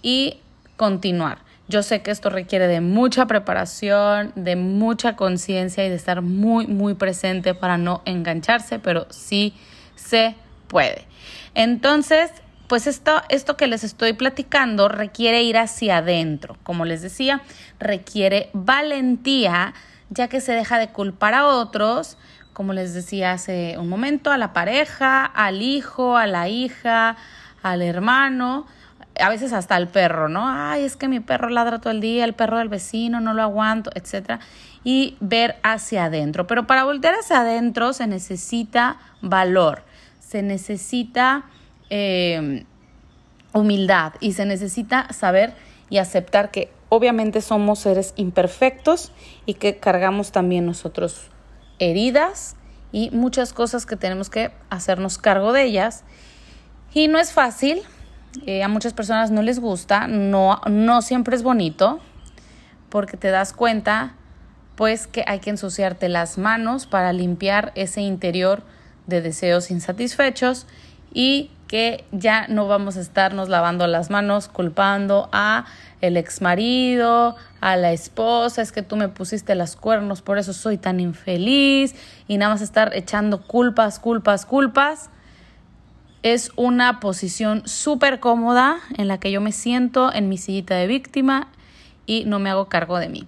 y 0.00 0.38
continuar. 0.76 1.38
Yo 1.72 1.82
sé 1.82 2.02
que 2.02 2.10
esto 2.10 2.28
requiere 2.28 2.68
de 2.68 2.82
mucha 2.82 3.24
preparación, 3.24 4.32
de 4.34 4.56
mucha 4.56 5.16
conciencia 5.16 5.86
y 5.86 5.88
de 5.88 5.94
estar 5.94 6.20
muy, 6.20 6.66
muy 6.66 6.92
presente 6.92 7.54
para 7.54 7.78
no 7.78 8.02
engancharse, 8.04 8.78
pero 8.78 9.06
sí 9.08 9.54
se 9.94 10.34
puede. 10.68 11.06
Entonces, 11.54 12.30
pues 12.66 12.86
esto, 12.86 13.22
esto 13.30 13.56
que 13.56 13.68
les 13.68 13.84
estoy 13.84 14.12
platicando 14.12 14.90
requiere 14.90 15.44
ir 15.44 15.56
hacia 15.56 15.96
adentro. 15.96 16.58
Como 16.62 16.84
les 16.84 17.00
decía, 17.00 17.40
requiere 17.80 18.50
valentía, 18.52 19.72
ya 20.10 20.28
que 20.28 20.42
se 20.42 20.52
deja 20.52 20.78
de 20.78 20.88
culpar 20.88 21.32
a 21.32 21.46
otros, 21.46 22.18
como 22.52 22.74
les 22.74 22.92
decía 22.92 23.32
hace 23.32 23.78
un 23.78 23.88
momento, 23.88 24.30
a 24.30 24.36
la 24.36 24.52
pareja, 24.52 25.24
al 25.24 25.62
hijo, 25.62 26.18
a 26.18 26.26
la 26.26 26.50
hija, 26.50 27.16
al 27.62 27.80
hermano 27.80 28.66
a 29.20 29.28
veces 29.28 29.52
hasta 29.52 29.76
el 29.76 29.88
perro, 29.88 30.28
¿no? 30.28 30.48
Ay, 30.48 30.84
es 30.84 30.96
que 30.96 31.08
mi 31.08 31.20
perro 31.20 31.48
ladra 31.48 31.80
todo 31.80 31.92
el 31.92 32.00
día, 32.00 32.24
el 32.24 32.34
perro 32.34 32.58
del 32.58 32.68
vecino, 32.68 33.20
no 33.20 33.34
lo 33.34 33.42
aguanto, 33.42 33.90
etcétera. 33.94 34.40
Y 34.84 35.16
ver 35.20 35.56
hacia 35.62 36.06
adentro. 36.06 36.46
Pero 36.46 36.66
para 36.66 36.84
voltear 36.84 37.14
hacia 37.14 37.40
adentro 37.40 37.92
se 37.92 38.06
necesita 38.06 38.98
valor, 39.20 39.84
se 40.18 40.42
necesita 40.42 41.44
em, 41.90 42.64
humildad 43.52 44.14
y 44.20 44.32
se 44.32 44.46
necesita 44.46 45.12
saber 45.12 45.54
y 45.90 45.98
aceptar 45.98 46.50
que 46.50 46.72
obviamente 46.88 47.42
somos 47.42 47.80
seres 47.80 48.14
imperfectos 48.16 49.12
y 49.46 49.54
que 49.54 49.76
cargamos 49.76 50.32
también 50.32 50.64
nosotros 50.64 51.30
heridas 51.78 52.56
y 52.92 53.10
muchas 53.10 53.52
cosas 53.52 53.86
que 53.86 53.96
tenemos 53.96 54.30
que 54.30 54.52
hacernos 54.70 55.18
cargo 55.18 55.52
de 55.52 55.64
ellas. 55.64 56.04
Y 56.94 57.08
no 57.08 57.18
es 57.18 57.32
fácil, 57.32 57.82
eh, 58.46 58.62
a 58.62 58.68
muchas 58.68 58.94
personas 58.94 59.30
no 59.30 59.42
les 59.42 59.60
gusta, 59.60 60.06
no, 60.08 60.60
no 60.70 61.02
siempre 61.02 61.36
es 61.36 61.42
bonito, 61.42 62.00
porque 62.88 63.16
te 63.16 63.30
das 63.30 63.52
cuenta 63.52 64.14
pues 64.76 65.06
que 65.06 65.24
hay 65.26 65.38
que 65.40 65.50
ensuciarte 65.50 66.08
las 66.08 66.38
manos 66.38 66.86
para 66.86 67.12
limpiar 67.12 67.72
ese 67.74 68.00
interior 68.00 68.62
de 69.06 69.20
deseos 69.20 69.70
insatisfechos 69.70 70.66
y 71.12 71.50
que 71.68 72.04
ya 72.12 72.48
no 72.48 72.68
vamos 72.68 72.96
a 72.96 73.00
estarnos 73.00 73.48
lavando 73.48 73.86
las 73.86 74.10
manos 74.10 74.48
culpando 74.48 75.28
a 75.32 75.64
el 76.00 76.16
ex 76.16 76.42
marido, 76.42 77.36
a 77.60 77.76
la 77.76 77.92
esposa, 77.92 78.60
es 78.60 78.72
que 78.72 78.82
tú 78.82 78.96
me 78.96 79.08
pusiste 79.08 79.54
las 79.54 79.76
cuernos, 79.76 80.20
por 80.20 80.38
eso 80.38 80.52
soy 80.52 80.76
tan 80.76 81.00
infeliz 81.00 81.94
y 82.28 82.38
nada 82.38 82.52
más 82.52 82.60
estar 82.60 82.94
echando 82.94 83.42
culpas, 83.46 83.98
culpas, 83.98 84.44
culpas 84.44 85.10
es 86.22 86.52
una 86.56 87.00
posición 87.00 87.62
súper 87.66 88.20
cómoda 88.20 88.78
en 88.96 89.08
la 89.08 89.18
que 89.18 89.30
yo 89.30 89.40
me 89.40 89.52
siento 89.52 90.12
en 90.12 90.28
mi 90.28 90.38
sillita 90.38 90.74
de 90.76 90.86
víctima 90.86 91.48
y 92.06 92.24
no 92.24 92.38
me 92.38 92.50
hago 92.50 92.68
cargo 92.68 92.98
de 92.98 93.08
mí. 93.08 93.26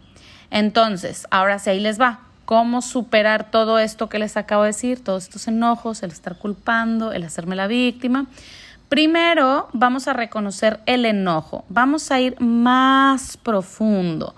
Entonces, 0.51 1.27
ahora 1.31 1.59
sí, 1.59 1.71
ahí 1.71 1.81
les 1.81 2.01
va. 2.01 2.21
¿Cómo 2.45 2.83
superar 2.83 3.51
todo 3.51 3.79
esto 3.79 4.09
que 4.09 4.19
les 4.19 4.37
acabo 4.37 4.63
de 4.63 4.69
decir? 4.69 5.03
Todos 5.03 5.25
estos 5.25 5.49
enojos, 5.49 6.03
el 6.03 6.11
estar 6.11 6.37
culpando, 6.39 7.13
el 7.13 7.25
hacerme 7.25 7.57
la 7.57 7.67
víctima. 7.67 8.27
Primero, 8.89 9.69
vamos 9.73 10.07
a 10.07 10.13
reconocer 10.13 10.81
el 10.87 11.07
enojo. 11.07 11.65
Vamos 11.69 12.11
a 12.11 12.21
ir 12.21 12.39
más 12.41 13.37
profundo 13.39 14.35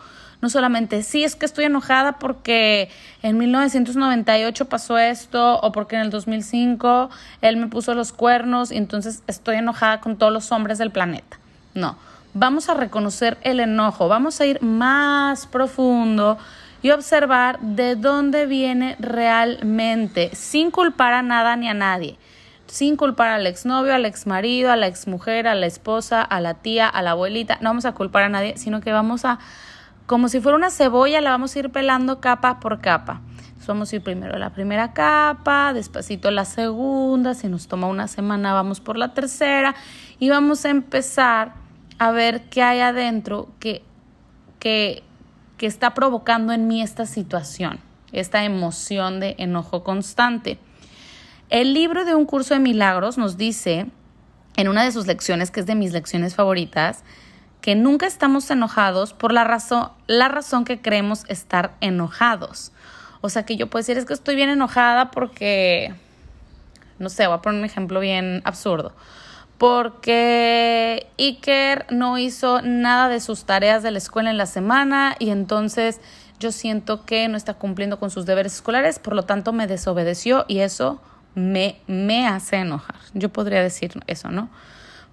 no 0.46 0.50
solamente, 0.50 1.02
sí, 1.02 1.24
es 1.24 1.34
que 1.34 1.44
estoy 1.44 1.64
enojada 1.64 2.20
porque 2.20 2.88
en 3.24 3.36
1998 3.36 4.66
pasó 4.66 4.96
esto 4.96 5.58
o 5.58 5.72
porque 5.72 5.96
en 5.96 6.02
el 6.02 6.10
2005 6.10 7.10
él 7.40 7.56
me 7.56 7.66
puso 7.66 7.94
los 7.94 8.12
cuernos 8.12 8.70
y 8.70 8.76
entonces 8.76 9.24
estoy 9.26 9.56
enojada 9.56 10.00
con 10.00 10.16
todos 10.16 10.32
los 10.32 10.52
hombres 10.52 10.78
del 10.78 10.92
planeta. 10.92 11.40
No, 11.74 11.96
vamos 12.32 12.68
a 12.68 12.74
reconocer 12.74 13.38
el 13.42 13.58
enojo, 13.58 14.06
vamos 14.06 14.40
a 14.40 14.46
ir 14.46 14.62
más 14.62 15.48
profundo 15.48 16.38
y 16.80 16.92
observar 16.92 17.58
de 17.58 17.96
dónde 17.96 18.46
viene 18.46 18.94
realmente, 19.00 20.30
sin 20.32 20.70
culpar 20.70 21.12
a 21.12 21.22
nada 21.22 21.56
ni 21.56 21.68
a 21.68 21.74
nadie 21.74 22.18
sin 22.68 22.96
culpar 22.96 23.28
al 23.28 23.46
exnovio, 23.46 23.94
al 23.94 24.04
exmarido, 24.06 24.72
a 24.72 24.76
la 24.76 24.88
exmujer, 24.88 25.46
a 25.46 25.54
la 25.54 25.66
esposa, 25.66 26.22
a 26.22 26.40
la 26.40 26.54
tía, 26.54 26.88
a 26.88 27.00
la 27.00 27.12
abuelita. 27.12 27.58
No 27.60 27.70
vamos 27.70 27.84
a 27.84 27.92
culpar 27.92 28.24
a 28.24 28.28
nadie, 28.28 28.58
sino 28.58 28.80
que 28.80 28.92
vamos 28.92 29.24
a 29.24 29.38
como 30.06 30.28
si 30.28 30.40
fuera 30.40 30.56
una 30.56 30.70
cebolla, 30.70 31.20
la 31.20 31.30
vamos 31.30 31.54
a 31.54 31.58
ir 31.58 31.70
pelando 31.70 32.20
capa 32.20 32.60
por 32.60 32.80
capa. 32.80 33.20
vamos 33.66 33.92
a 33.92 33.96
ir 33.96 34.02
primero 34.02 34.38
la 34.38 34.50
primera 34.50 34.92
capa, 34.92 35.72
despacito 35.72 36.30
la 36.30 36.44
segunda, 36.44 37.34
si 37.34 37.48
nos 37.48 37.66
toma 37.66 37.88
una 37.88 38.06
semana 38.06 38.52
vamos 38.52 38.80
por 38.80 38.96
la 38.96 39.12
tercera 39.12 39.74
y 40.20 40.28
vamos 40.28 40.64
a 40.64 40.70
empezar 40.70 41.54
a 41.98 42.12
ver 42.12 42.42
qué 42.48 42.62
hay 42.62 42.78
adentro 42.78 43.48
que, 43.58 43.82
que, 44.60 45.02
que 45.56 45.66
está 45.66 45.94
provocando 45.94 46.52
en 46.52 46.68
mí 46.68 46.80
esta 46.80 47.06
situación, 47.06 47.80
esta 48.12 48.44
emoción 48.44 49.18
de 49.18 49.34
enojo 49.38 49.82
constante. 49.82 50.58
El 51.50 51.74
libro 51.74 52.04
de 52.04 52.14
un 52.14 52.24
curso 52.24 52.54
de 52.54 52.60
milagros 52.60 53.18
nos 53.18 53.36
dice, 53.36 53.86
en 54.56 54.68
una 54.68 54.84
de 54.84 54.92
sus 54.92 55.08
lecciones, 55.08 55.50
que 55.50 55.60
es 55.60 55.66
de 55.66 55.74
mis 55.74 55.92
lecciones 55.92 56.36
favoritas, 56.36 57.02
que 57.66 57.74
nunca 57.74 58.06
estamos 58.06 58.48
enojados 58.52 59.12
por 59.12 59.32
la 59.32 59.42
razón, 59.42 59.90
la 60.06 60.28
razón 60.28 60.64
que 60.64 60.80
creemos 60.80 61.24
estar 61.26 61.74
enojados. 61.80 62.70
O 63.22 63.28
sea 63.28 63.44
que 63.44 63.56
yo 63.56 63.68
puedo 63.68 63.80
decir 63.80 63.98
es 63.98 64.04
que 64.04 64.12
estoy 64.12 64.36
bien 64.36 64.50
enojada 64.50 65.10
porque, 65.10 65.92
no 67.00 67.08
sé, 67.08 67.26
voy 67.26 67.34
a 67.34 67.42
poner 67.42 67.58
un 67.58 67.66
ejemplo 67.66 67.98
bien 67.98 68.40
absurdo. 68.44 68.92
Porque 69.58 71.08
Iker 71.18 71.86
no 71.90 72.18
hizo 72.18 72.62
nada 72.62 73.08
de 73.08 73.18
sus 73.18 73.46
tareas 73.46 73.82
de 73.82 73.90
la 73.90 73.98
escuela 73.98 74.30
en 74.30 74.38
la 74.38 74.46
semana 74.46 75.16
y 75.18 75.30
entonces 75.30 76.00
yo 76.38 76.52
siento 76.52 77.04
que 77.04 77.26
no 77.26 77.36
está 77.36 77.54
cumpliendo 77.54 77.98
con 77.98 78.10
sus 78.10 78.26
deberes 78.26 78.54
escolares, 78.54 79.00
por 79.00 79.16
lo 79.16 79.24
tanto 79.24 79.52
me 79.52 79.66
desobedeció 79.66 80.44
y 80.46 80.60
eso 80.60 81.02
me, 81.34 81.80
me 81.88 82.28
hace 82.28 82.58
enojar. 82.58 83.00
Yo 83.12 83.30
podría 83.30 83.60
decir 83.60 84.00
eso, 84.06 84.30
¿no? 84.30 84.50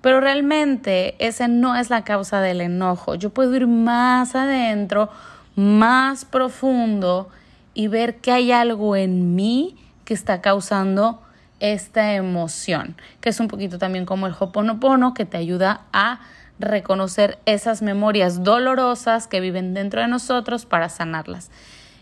Pero 0.04 0.20
realmente 0.20 1.16
ese 1.18 1.48
no 1.48 1.78
es 1.78 1.90
la 1.90 2.04
causa 2.04 2.42
del 2.42 2.60
enojo. 2.60 3.16
Yo 3.16 3.30
puedo 3.30 3.56
ir 3.56 3.68
más 3.68 4.36
adentro, 4.36 5.10
más 5.56 6.26
profundo 6.26 7.30
y 7.74 7.88
ver 7.88 8.18
que 8.18 8.34
hay 8.34 8.52
algo 8.52 8.98
en 8.98 9.34
mí 9.34 9.78
que 10.04 10.14
está 10.14 10.42
causando 10.42 11.22
esta 11.62 12.16
emoción, 12.16 12.98
que 13.22 13.30
es 13.30 13.40
un 13.40 13.48
poquito 13.48 13.78
también 13.78 14.06
como 14.06 14.28
el 14.28 14.36
hoponopono 14.38 15.14
que 15.14 15.24
te 15.24 15.38
ayuda 15.38 15.84
a 15.94 16.20
reconocer 16.60 17.40
esas 17.46 17.82
memorias 17.82 18.44
dolorosas 18.44 19.28
que 19.28 19.40
viven 19.40 19.74
dentro 19.74 20.02
de 20.02 20.10
nosotros 20.10 20.66
para 20.66 20.90
sanarlas. 20.90 21.50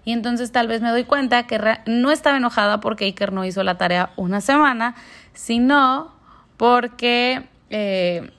Y 0.06 0.14
entonces 0.14 0.52
tal 0.52 0.68
vez 0.68 0.82
me 0.82 0.90
doy 0.90 1.04
cuenta 1.04 1.46
que 1.46 1.62
no 1.86 2.10
estaba 2.10 2.38
enojada 2.38 2.80
porque 2.80 3.06
Iker 3.06 3.32
no 3.32 3.46
hizo 3.46 3.64
la 3.64 3.78
tarea 3.78 4.10
una 4.16 4.42
semana, 4.42 4.96
sino 5.36 6.12
porque, 6.58 7.48
eh, 7.72 8.30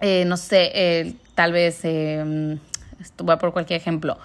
eh, 0.00 0.24
no 0.26 0.36
sé, 0.36 0.70
eh, 0.74 1.14
tal 1.34 1.52
vez, 1.52 1.82
voy 1.82 3.32
a 3.32 3.38
por 3.38 3.52
cualquier 3.52 3.80
ejemplo, 3.80 4.18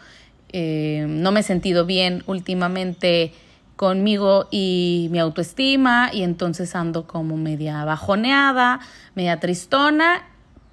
no 0.53 1.31
me 1.31 1.39
he 1.39 1.43
sentido 1.43 1.85
bien 1.85 2.23
últimamente 2.27 3.33
conmigo 3.75 4.47
y 4.51 5.07
mi 5.11 5.19
autoestima 5.19 6.11
y 6.13 6.23
entonces 6.23 6.75
ando 6.75 7.07
como 7.07 7.37
media 7.37 7.85
bajoneada, 7.85 8.81
media 9.15 9.39
tristona, 9.39 10.27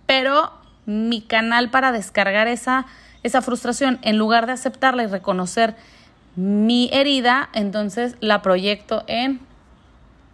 pero 0.07 0.53
mi 0.85 1.23
canal 1.23 1.71
para 1.71 1.93
descargar 1.93 2.49
esa 2.49 2.87
esa 3.23 3.43
frustración, 3.43 3.99
en 4.03 4.17
lugar 4.17 4.47
de 4.47 4.53
aceptarla 4.53 5.03
y 5.03 5.07
reconocer 5.07 5.77
mi 6.37 6.89
herida, 6.93 7.51
entonces 7.53 8.17
la 8.21 8.41
proyecto 8.41 9.05
en, 9.07 9.41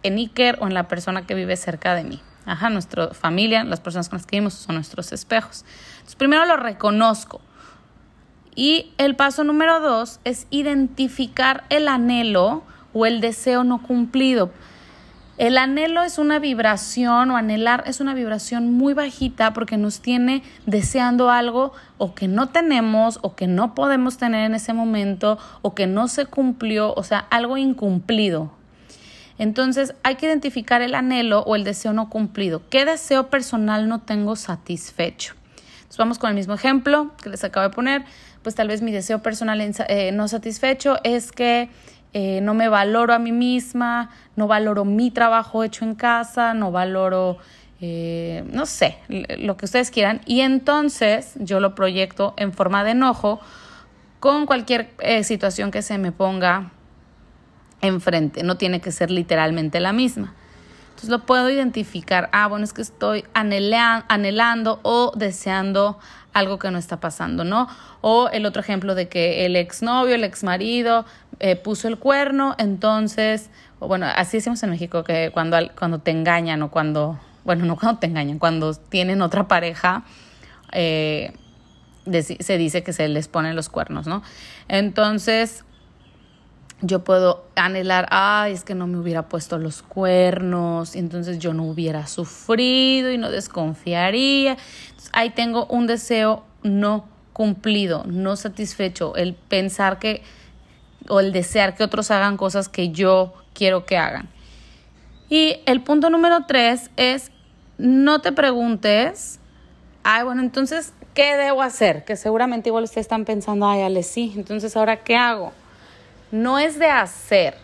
en 0.03 0.17
Iker 0.17 0.57
o 0.61 0.67
en 0.67 0.73
la 0.73 0.87
persona 0.87 1.25
que 1.25 1.35
vive 1.35 1.57
cerca 1.57 1.95
de 1.95 2.03
mí. 2.03 2.21
Ajá, 2.47 2.69
nuestra 2.69 3.13
familia, 3.13 3.65
las 3.65 3.81
personas 3.81 4.07
con 4.07 4.17
las 4.17 4.25
que 4.25 4.37
vivimos 4.37 4.53
son 4.53 4.75
nuestros 4.75 5.11
espejos. 5.11 5.65
Entonces, 5.95 6.15
primero 6.15 6.45
lo 6.45 6.55
reconozco. 6.55 7.41
Y 8.55 8.93
el 8.97 9.17
paso 9.17 9.43
número 9.43 9.81
dos 9.81 10.21
es 10.23 10.47
identificar 10.49 11.65
el 11.69 11.89
anhelo 11.89 12.63
o 12.93 13.05
el 13.05 13.19
deseo 13.19 13.65
no 13.65 13.83
cumplido. 13.83 14.51
El 15.37 15.57
anhelo 15.57 16.03
es 16.03 16.17
una 16.17 16.39
vibración 16.39 17.29
o 17.31 17.37
anhelar 17.37 17.83
es 17.85 17.99
una 17.99 18.13
vibración 18.13 18.71
muy 18.73 18.93
bajita 18.93 19.53
porque 19.53 19.75
nos 19.75 19.99
tiene 19.99 20.41
deseando 20.65 21.29
algo 21.29 21.73
o 21.97 22.15
que 22.15 22.29
no 22.29 22.47
tenemos 22.47 23.19
o 23.21 23.35
que 23.35 23.45
no 23.45 23.75
podemos 23.75 24.17
tener 24.17 24.45
en 24.45 24.55
ese 24.55 24.71
momento 24.71 25.37
o 25.61 25.75
que 25.75 25.85
no 25.85 26.07
se 26.07 26.25
cumplió, 26.25 26.93
o 26.95 27.03
sea, 27.03 27.19
algo 27.19 27.57
incumplido. 27.57 28.56
Entonces 29.39 29.93
hay 30.03 30.15
que 30.15 30.25
identificar 30.25 30.81
el 30.81 30.95
anhelo 30.95 31.41
o 31.41 31.55
el 31.55 31.63
deseo 31.63 31.93
no 31.93 32.09
cumplido. 32.09 32.63
¿Qué 32.69 32.85
deseo 32.85 33.29
personal 33.29 33.87
no 33.87 34.01
tengo 34.01 34.35
satisfecho? 34.35 35.35
Entonces 35.77 35.97
vamos 35.97 36.19
con 36.19 36.29
el 36.29 36.35
mismo 36.35 36.53
ejemplo 36.53 37.11
que 37.21 37.29
les 37.29 37.43
acabo 37.43 37.67
de 37.67 37.73
poner. 37.73 38.03
Pues 38.41 38.55
tal 38.55 38.67
vez 38.67 38.81
mi 38.81 38.91
deseo 38.91 39.21
personal 39.21 39.61
eh, 39.61 40.11
no 40.11 40.27
satisfecho 40.27 40.97
es 41.03 41.31
que 41.31 41.69
eh, 42.13 42.41
no 42.41 42.53
me 42.53 42.67
valoro 42.67 43.13
a 43.13 43.19
mí 43.19 43.31
misma, 43.31 44.09
no 44.35 44.47
valoro 44.47 44.85
mi 44.85 45.11
trabajo 45.11 45.63
hecho 45.63 45.85
en 45.85 45.95
casa, 45.95 46.53
no 46.53 46.71
valoro, 46.71 47.37
eh, 47.79 48.43
no 48.51 48.65
sé, 48.65 48.97
lo 49.37 49.55
que 49.55 49.65
ustedes 49.65 49.91
quieran. 49.91 50.21
Y 50.25 50.41
entonces 50.41 51.33
yo 51.35 51.59
lo 51.59 51.75
proyecto 51.75 52.33
en 52.37 52.53
forma 52.53 52.83
de 52.83 52.91
enojo 52.91 53.39
con 54.19 54.47
cualquier 54.47 54.89
situación 55.23 55.69
que 55.69 55.83
se 55.83 55.99
me 55.99 56.11
ponga 56.11 56.71
enfrente. 57.81 58.43
No 58.43 58.57
tiene 58.57 58.81
que 58.81 58.91
ser 58.91 59.11
literalmente 59.11 59.79
la 59.79 59.93
misma. 59.93 60.33
Entonces 60.89 61.09
lo 61.09 61.25
puedo 61.27 61.49
identificar. 61.49 62.27
Ah, 62.31 62.47
bueno, 62.47 62.65
es 62.65 62.73
que 62.73 62.81
estoy 62.81 63.23
anhelando 63.33 64.79
o 64.81 65.11
deseando 65.15 65.99
algo 66.33 66.57
que 66.57 66.71
no 66.71 66.79
está 66.79 66.99
pasando, 66.99 67.43
¿no? 67.43 67.67
O 68.01 68.29
el 68.29 68.45
otro 68.45 68.61
ejemplo 68.61 68.95
de 68.95 69.07
que 69.07 69.45
el 69.45 69.55
exnovio, 69.55 70.15
el 70.15 70.23
exmarido 70.23 71.05
eh, 71.39 71.55
puso 71.55 71.87
el 71.87 71.99
cuerno, 71.99 72.55
entonces, 72.57 73.51
bueno, 73.79 74.07
así 74.07 74.37
decimos 74.37 74.61
en 74.63 74.71
México 74.71 75.03
que 75.03 75.29
cuando, 75.31 75.57
cuando 75.77 75.99
te 75.99 76.09
engañan 76.09 76.63
o 76.63 76.71
cuando, 76.71 77.19
bueno, 77.43 77.65
no 77.65 77.75
cuando 77.77 77.99
te 77.99 78.07
engañan, 78.07 78.39
cuando 78.39 78.73
tienen 78.73 79.21
otra 79.21 79.47
pareja, 79.47 80.03
eh, 80.71 81.33
se 82.39 82.57
dice 82.57 82.83
que 82.83 82.93
se 82.93 83.07
les 83.07 83.27
ponen 83.27 83.55
los 83.55 83.69
cuernos, 83.69 84.07
¿no? 84.07 84.23
Entonces, 84.67 85.63
yo 86.81 87.03
puedo 87.03 87.45
anhelar, 87.55 88.07
ay, 88.11 88.53
es 88.53 88.63
que 88.63 88.75
no 88.75 88.85
me 88.85 88.97
hubiera 88.97 89.29
puesto 89.29 89.57
los 89.57 89.81
cuernos, 89.81 90.95
entonces 90.95 91.39
yo 91.39 91.53
no 91.53 91.63
hubiera 91.63 92.05
sufrido 92.07 93.11
y 93.11 93.17
no 93.17 93.31
desconfiaría. 93.31 94.57
ahí 95.13 95.31
tengo 95.31 95.65
un 95.65 95.87
deseo 95.87 96.43
no 96.61 97.07
cumplido, 97.33 98.03
no 98.05 98.35
satisfecho, 98.35 99.15
el 99.15 99.33
pensar 99.33 99.99
que 99.99 100.21
o 101.09 101.19
el 101.19 101.31
desear 101.31 101.75
que 101.75 101.83
otros 101.83 102.11
hagan 102.11 102.37
cosas 102.37 102.69
que 102.69 102.89
yo 102.89 103.33
quiero 103.53 103.85
que 103.85 103.97
hagan. 103.97 104.29
Y 105.29 105.57
el 105.65 105.81
punto 105.81 106.09
número 106.09 106.45
tres 106.47 106.89
es, 106.95 107.31
no 107.77 108.21
te 108.21 108.31
preguntes, 108.31 109.39
ay, 110.03 110.23
bueno, 110.23 110.41
entonces, 110.41 110.93
¿qué 111.13 111.35
debo 111.37 111.61
hacer? 111.61 112.05
Que 112.05 112.15
seguramente 112.15 112.69
igual 112.69 112.83
ustedes 112.83 113.05
están 113.05 113.25
pensando, 113.25 113.67
ay, 113.67 113.81
Ale, 113.81 114.03
sí, 114.03 114.33
entonces 114.35 114.75
ahora, 114.77 115.03
¿qué 115.03 115.15
hago? 115.15 115.53
No 116.31 116.59
es 116.59 116.79
de 116.79 116.87
hacer. 116.87 117.55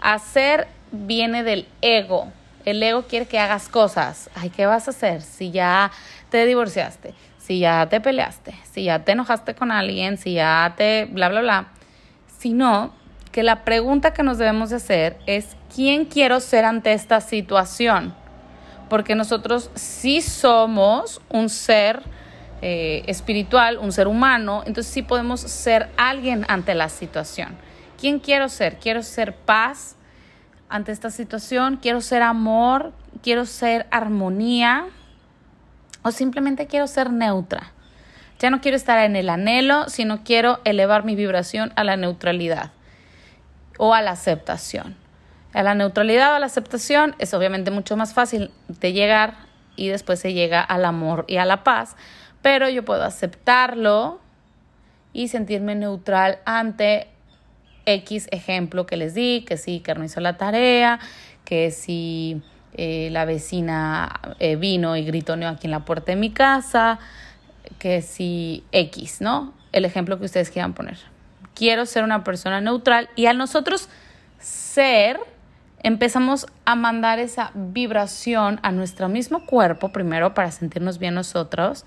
Hacer 0.00 0.68
viene 0.92 1.42
del 1.42 1.66
ego. 1.80 2.32
El 2.64 2.82
ego 2.82 3.02
quiere 3.02 3.26
que 3.26 3.38
hagas 3.38 3.68
cosas. 3.68 4.30
Ay, 4.34 4.50
¿qué 4.50 4.66
vas 4.66 4.88
a 4.88 4.90
hacer 4.90 5.22
si 5.22 5.50
ya 5.50 5.90
te 6.30 6.46
divorciaste? 6.46 7.14
Si 7.38 7.58
ya 7.58 7.86
te 7.88 8.00
peleaste, 8.00 8.54
si 8.72 8.84
ya 8.84 9.04
te 9.04 9.12
enojaste 9.12 9.54
con 9.54 9.70
alguien, 9.70 10.16
si 10.16 10.34
ya 10.34 10.72
te 10.76 11.04
bla, 11.04 11.28
bla, 11.28 11.42
bla. 11.42 11.66
Sino 12.38 12.94
que 13.32 13.42
la 13.42 13.64
pregunta 13.64 14.14
que 14.14 14.22
nos 14.22 14.38
debemos 14.38 14.70
de 14.70 14.76
hacer 14.76 15.18
es, 15.26 15.56
¿quién 15.74 16.06
quiero 16.06 16.40
ser 16.40 16.64
ante 16.64 16.92
esta 16.92 17.20
situación? 17.20 18.14
Porque 18.88 19.14
nosotros 19.14 19.70
sí 19.74 20.22
somos 20.22 21.20
un 21.28 21.48
ser 21.48 22.00
eh, 22.62 23.02
espiritual, 23.08 23.76
un 23.78 23.92
ser 23.92 24.06
humano, 24.06 24.62
entonces 24.66 24.90
sí 24.92 25.02
podemos 25.02 25.40
ser 25.40 25.90
alguien 25.96 26.46
ante 26.48 26.74
la 26.74 26.88
situación. 26.88 27.56
¿Quién 28.04 28.20
quiero 28.20 28.50
ser? 28.50 28.76
Quiero 28.76 29.02
ser 29.02 29.34
paz 29.34 29.96
ante 30.68 30.92
esta 30.92 31.08
situación, 31.08 31.78
quiero 31.80 32.02
ser 32.02 32.20
amor, 32.20 32.92
quiero 33.22 33.46
ser 33.46 33.86
armonía 33.90 34.88
o 36.02 36.10
simplemente 36.10 36.66
quiero 36.66 36.86
ser 36.86 37.10
neutra. 37.10 37.72
Ya 38.38 38.50
no 38.50 38.60
quiero 38.60 38.76
estar 38.76 38.98
en 38.98 39.16
el 39.16 39.30
anhelo, 39.30 39.88
sino 39.88 40.22
quiero 40.22 40.60
elevar 40.64 41.06
mi 41.06 41.16
vibración 41.16 41.72
a 41.76 41.84
la 41.84 41.96
neutralidad 41.96 42.72
o 43.78 43.94
a 43.94 44.02
la 44.02 44.10
aceptación. 44.10 44.98
A 45.54 45.62
la 45.62 45.74
neutralidad 45.74 46.32
o 46.32 46.34
a 46.34 46.40
la 46.40 46.44
aceptación 46.44 47.16
es 47.18 47.32
obviamente 47.32 47.70
mucho 47.70 47.96
más 47.96 48.12
fácil 48.12 48.50
de 48.68 48.92
llegar 48.92 49.36
y 49.76 49.88
después 49.88 50.20
se 50.20 50.34
llega 50.34 50.60
al 50.60 50.84
amor 50.84 51.24
y 51.26 51.38
a 51.38 51.46
la 51.46 51.64
paz, 51.64 51.96
pero 52.42 52.68
yo 52.68 52.84
puedo 52.84 53.02
aceptarlo 53.02 54.20
y 55.14 55.28
sentirme 55.28 55.74
neutral 55.74 56.40
ante 56.44 57.13
X 57.86 58.28
ejemplo 58.30 58.86
que 58.86 58.96
les 58.96 59.14
di, 59.14 59.44
que 59.46 59.56
sí, 59.56 59.80
que 59.80 59.94
no 59.94 60.04
hizo 60.04 60.20
la 60.20 60.36
tarea, 60.36 60.98
que 61.44 61.70
si 61.70 62.42
eh, 62.76 63.08
la 63.12 63.24
vecina 63.24 64.20
eh, 64.40 64.56
vino 64.56 64.96
y 64.96 65.04
gritoneó 65.04 65.48
aquí 65.48 65.66
en 65.66 65.70
la 65.70 65.84
puerta 65.84 66.12
de 66.12 66.16
mi 66.16 66.30
casa, 66.30 66.98
que 67.78 68.02
si 68.02 68.64
X, 68.72 69.20
¿no? 69.20 69.54
El 69.72 69.84
ejemplo 69.84 70.18
que 70.18 70.24
ustedes 70.24 70.50
quieran 70.50 70.74
poner. 70.74 70.98
Quiero 71.54 71.86
ser 71.86 72.02
una 72.04 72.24
persona 72.24 72.60
neutral 72.60 73.08
y 73.14 73.26
a 73.26 73.32
nosotros 73.32 73.88
ser, 74.38 75.20
empezamos 75.82 76.46
a 76.64 76.74
mandar 76.74 77.18
esa 77.18 77.52
vibración 77.54 78.58
a 78.62 78.72
nuestro 78.72 79.08
mismo 79.08 79.46
cuerpo, 79.46 79.90
primero 79.90 80.34
para 80.34 80.50
sentirnos 80.50 80.98
bien 80.98 81.14
nosotros, 81.14 81.84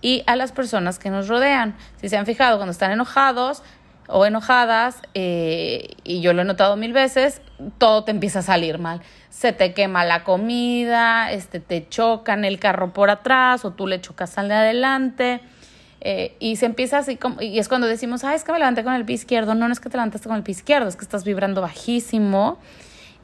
y 0.00 0.24
a 0.26 0.34
las 0.34 0.50
personas 0.50 0.98
que 0.98 1.10
nos 1.10 1.28
rodean. 1.28 1.76
Si 2.00 2.08
se 2.08 2.16
han 2.16 2.26
fijado, 2.26 2.56
cuando 2.56 2.72
están 2.72 2.90
enojados, 2.90 3.62
o 4.08 4.26
enojadas, 4.26 5.00
eh, 5.14 5.90
y 6.04 6.20
yo 6.20 6.32
lo 6.32 6.42
he 6.42 6.44
notado 6.44 6.76
mil 6.76 6.92
veces, 6.92 7.40
todo 7.78 8.04
te 8.04 8.10
empieza 8.10 8.40
a 8.40 8.42
salir 8.42 8.78
mal. 8.78 9.00
Se 9.30 9.52
te 9.52 9.72
quema 9.72 10.04
la 10.04 10.24
comida, 10.24 11.32
este, 11.32 11.60
te 11.60 11.88
chocan 11.88 12.44
el 12.44 12.58
carro 12.58 12.92
por 12.92 13.10
atrás 13.10 13.64
o 13.64 13.72
tú 13.72 13.86
le 13.86 14.00
chocas 14.00 14.36
al 14.38 14.48
de 14.48 14.54
adelante. 14.54 15.40
Eh, 16.00 16.34
y 16.40 16.56
se 16.56 16.66
empieza 16.66 16.98
así 16.98 17.16
como, 17.16 17.40
y 17.40 17.58
es 17.60 17.68
cuando 17.68 17.86
decimos, 17.86 18.24
ay, 18.24 18.34
es 18.34 18.42
que 18.42 18.52
me 18.52 18.58
levanté 18.58 18.82
con 18.82 18.94
el 18.94 19.04
pie 19.04 19.14
izquierdo. 19.14 19.54
No, 19.54 19.68
no 19.68 19.72
es 19.72 19.80
que 19.80 19.88
te 19.88 19.96
levantaste 19.96 20.28
con 20.28 20.36
el 20.36 20.42
pie 20.42 20.52
izquierdo, 20.52 20.88
es 20.88 20.96
que 20.96 21.04
estás 21.04 21.24
vibrando 21.24 21.60
bajísimo 21.60 22.58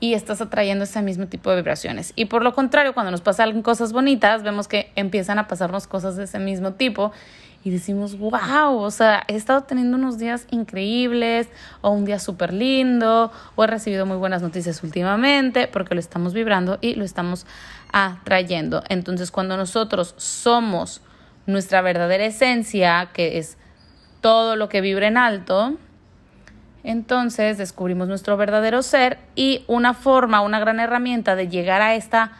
y 0.01 0.15
estás 0.15 0.41
atrayendo 0.41 0.85
ese 0.85 1.03
mismo 1.03 1.27
tipo 1.27 1.51
de 1.51 1.57
vibraciones. 1.57 2.13
Y 2.15 2.27
por 2.27 2.45
lo 2.45 2.55
contrario, 2.55 2.95
cuando 2.95 3.11
nos 3.11 3.21
pasan 3.21 3.63
cosas 3.63 3.93
bonitas, 3.93 4.45
vemos 4.45 4.69
que 4.69 4.93
empiezan 4.95 5.41
a 5.41 5.49
pasarnos 5.49 5.89
cosas 5.89 6.17
de 6.17 6.25
ese 6.25 6.39
mismo 6.39 6.75
tipo 6.75 7.13
y 7.65 7.71
decimos, 7.71 8.19
wow, 8.19 8.79
o 8.79 8.91
sea, 8.91 9.25
he 9.27 9.35
estado 9.35 9.63
teniendo 9.63 9.97
unos 9.97 10.19
días 10.19 10.47
increíbles 10.51 11.49
o 11.81 11.91
un 11.91 12.05
día 12.05 12.19
súper 12.19 12.53
lindo 12.53 13.33
o 13.57 13.65
he 13.65 13.67
recibido 13.67 14.07
muy 14.07 14.17
buenas 14.17 14.43
noticias 14.43 14.83
últimamente 14.83 15.67
porque 15.67 15.95
lo 15.95 16.01
estamos 16.01 16.35
vibrando 16.35 16.79
y 16.81 16.95
lo 16.95 17.05
estamos 17.05 17.47
atrayendo. 17.93 18.85
Entonces, 18.89 19.31
cuando 19.31 19.57
nosotros 19.57 20.15
somos 20.17 21.03
nuestra 21.47 21.83
verdadera 21.83 22.27
esencia, 22.27 23.11
que 23.13 23.39
es 23.39 23.57
todo 24.21 24.55
lo 24.55 24.69
que 24.69 24.81
vibra 24.81 25.09
en 25.09 25.17
alto, 25.17 25.77
entonces 26.85 27.59
descubrimos 27.59 28.07
nuestro 28.09 28.37
verdadero 28.37 28.83
ser 28.83 29.19
y 29.35 29.65
una 29.67 29.95
forma, 29.95 30.43
una 30.43 30.61
gran 30.61 30.79
herramienta 30.81 31.37
de 31.37 31.49
llegar 31.49 31.83
a 31.83 31.95
esta 31.95 32.33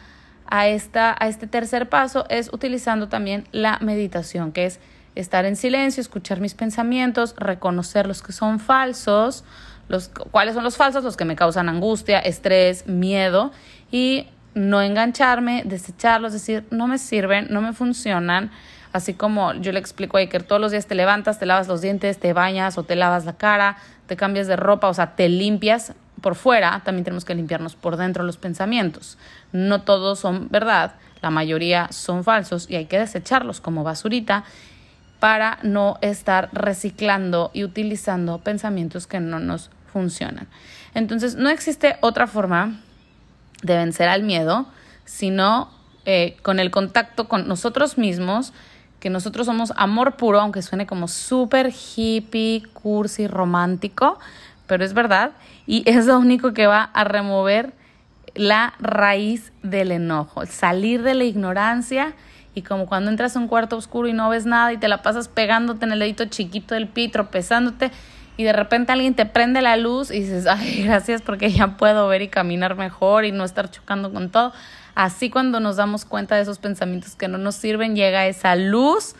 a 0.51 0.67
esta 0.67 1.15
a 1.19 1.27
este 1.27 1.45
tercer 1.45 1.89
paso 1.89 2.25
es 2.29 2.51
utilizando 2.51 3.09
también 3.09 3.47
la 3.51 3.77
meditación, 3.81 4.51
que 4.51 4.65
es 4.65 4.79
estar 5.15 5.45
en 5.45 5.55
silencio, 5.55 6.01
escuchar 6.01 6.39
mis 6.39 6.53
pensamientos, 6.53 7.35
reconocer 7.37 8.07
los 8.07 8.21
que 8.21 8.31
son 8.31 8.59
falsos, 8.59 9.43
los 9.87 10.09
cuáles 10.09 10.53
son 10.53 10.63
los 10.63 10.77
falsos, 10.77 11.03
los 11.03 11.17
que 11.17 11.25
me 11.25 11.35
causan 11.35 11.67
angustia, 11.69 12.19
estrés, 12.19 12.87
miedo 12.87 13.51
y 13.91 14.27
no 14.53 14.81
engancharme, 14.81 15.63
desecharlos, 15.65 16.33
decir, 16.33 16.65
no 16.71 16.87
me 16.87 16.97
sirven, 16.97 17.47
no 17.49 17.61
me 17.61 17.73
funcionan. 17.73 18.51
Así 18.91 19.13
como 19.13 19.53
yo 19.53 19.71
le 19.71 19.79
explico 19.79 20.17
a 20.17 20.21
Iker, 20.21 20.43
todos 20.43 20.59
los 20.59 20.71
días 20.71 20.87
te 20.87 20.95
levantas, 20.95 21.39
te 21.39 21.45
lavas 21.45 21.67
los 21.67 21.81
dientes, 21.81 22.19
te 22.19 22.33
bañas 22.33 22.77
o 22.77 22.83
te 22.83 22.95
lavas 22.95 23.25
la 23.25 23.37
cara, 23.37 23.77
te 24.07 24.15
cambias 24.15 24.47
de 24.47 24.55
ropa, 24.55 24.89
o 24.89 24.93
sea, 24.93 25.15
te 25.15 25.29
limpias 25.29 25.93
por 26.21 26.35
fuera, 26.35 26.81
también 26.83 27.03
tenemos 27.03 27.23
que 27.23 27.35
limpiarnos 27.35 27.75
por 27.75 27.97
dentro 27.97 28.23
los 28.23 28.37
pensamientos. 28.37 29.17
No 29.51 29.81
todos 29.81 30.19
son 30.19 30.49
verdad, 30.49 30.95
la 31.21 31.29
mayoría 31.29 31.87
son 31.91 32.23
falsos 32.23 32.69
y 32.69 32.75
hay 32.75 32.85
que 32.85 32.99
desecharlos 32.99 33.61
como 33.61 33.83
basurita 33.83 34.43
para 35.19 35.59
no 35.63 35.97
estar 36.01 36.49
reciclando 36.53 37.51
y 37.53 37.63
utilizando 37.63 38.39
pensamientos 38.39 39.07
que 39.07 39.19
no 39.19 39.39
nos 39.39 39.69
funcionan. 39.91 40.47
Entonces, 40.93 41.35
no 41.35 41.49
existe 41.49 41.97
otra 42.01 42.27
forma 42.27 42.79
de 43.61 43.75
vencer 43.75 44.07
al 44.07 44.23
miedo, 44.23 44.67
sino 45.05 45.69
eh, 46.05 46.37
con 46.41 46.59
el 46.59 46.71
contacto 46.71 47.27
con 47.27 47.47
nosotros 47.47 47.97
mismos, 47.97 48.53
que 48.99 49.09
nosotros 49.09 49.45
somos 49.45 49.73
amor 49.75 50.15
puro, 50.15 50.39
aunque 50.39 50.61
suene 50.61 50.85
como 50.85 51.07
súper 51.07 51.71
hippie, 51.71 52.63
cursi, 52.73 53.27
romántico, 53.27 54.19
pero 54.67 54.85
es 54.85 54.93
verdad, 54.93 55.31
y 55.67 55.83
es 55.89 56.05
lo 56.05 56.17
único 56.17 56.53
que 56.53 56.67
va 56.67 56.83
a 56.83 57.03
remover 57.03 57.73
la 58.35 58.73
raíz 58.79 59.51
del 59.63 59.91
enojo, 59.91 60.45
salir 60.45 61.01
de 61.03 61.15
la 61.15 61.23
ignorancia 61.25 62.13
y 62.55 62.61
como 62.63 62.87
cuando 62.87 63.11
entras 63.11 63.35
a 63.35 63.39
un 63.39 63.47
cuarto 63.47 63.77
oscuro 63.77 64.07
y 64.07 64.13
no 64.13 64.29
ves 64.29 64.45
nada 64.45 64.73
y 64.73 64.77
te 64.77 64.87
la 64.87 65.01
pasas 65.01 65.27
pegándote 65.27 65.85
en 65.85 65.91
el 65.91 65.99
dedito 65.99 66.25
chiquito 66.25 66.75
del 66.75 66.87
pie, 66.87 67.09
tropezándote 67.09 67.91
y 68.39 68.43
de 68.45 68.53
repente 68.53 68.93
alguien 68.93 69.15
te 69.15 69.25
prende 69.25 69.61
la 69.61 69.75
luz 69.75 70.11
y 70.11 70.21
dices, 70.21 70.47
ay, 70.47 70.83
gracias 70.85 71.21
porque 71.21 71.51
ya 71.51 71.75
puedo 71.75 72.07
ver 72.07 72.21
y 72.21 72.29
caminar 72.29 72.77
mejor 72.77 73.25
y 73.25 73.33
no 73.33 73.43
estar 73.43 73.69
chocando 73.69 74.13
con 74.13 74.29
todo. 74.29 74.53
Así 74.95 75.29
cuando 75.29 75.59
nos 75.59 75.75
damos 75.75 76.05
cuenta 76.05 76.37
de 76.37 76.43
esos 76.43 76.57
pensamientos 76.57 77.17
que 77.17 77.27
no 77.27 77.37
nos 77.37 77.55
sirven, 77.55 77.97
llega 77.97 78.27
esa 78.27 78.55
luz 78.55 79.15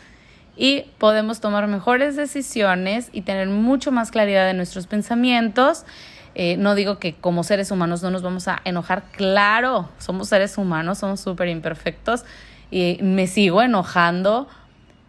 y 0.56 0.84
podemos 0.96 1.40
tomar 1.40 1.66
mejores 1.66 2.16
decisiones 2.16 3.10
y 3.12 3.20
tener 3.20 3.48
mucho 3.48 3.92
más 3.92 4.10
claridad 4.10 4.46
de 4.46 4.54
nuestros 4.54 4.86
pensamientos. 4.86 5.84
Eh, 6.34 6.56
no 6.56 6.74
digo 6.74 6.98
que 6.98 7.14
como 7.14 7.44
seres 7.44 7.70
humanos 7.70 8.02
no 8.02 8.10
nos 8.10 8.22
vamos 8.22 8.48
a 8.48 8.62
enojar, 8.64 9.02
claro, 9.12 9.90
somos 9.98 10.30
seres 10.30 10.56
humanos, 10.56 10.96
somos 10.96 11.20
súper 11.20 11.48
imperfectos 11.48 12.24
y 12.70 12.98
me 13.02 13.26
sigo 13.26 13.62
enojando, 13.62 14.48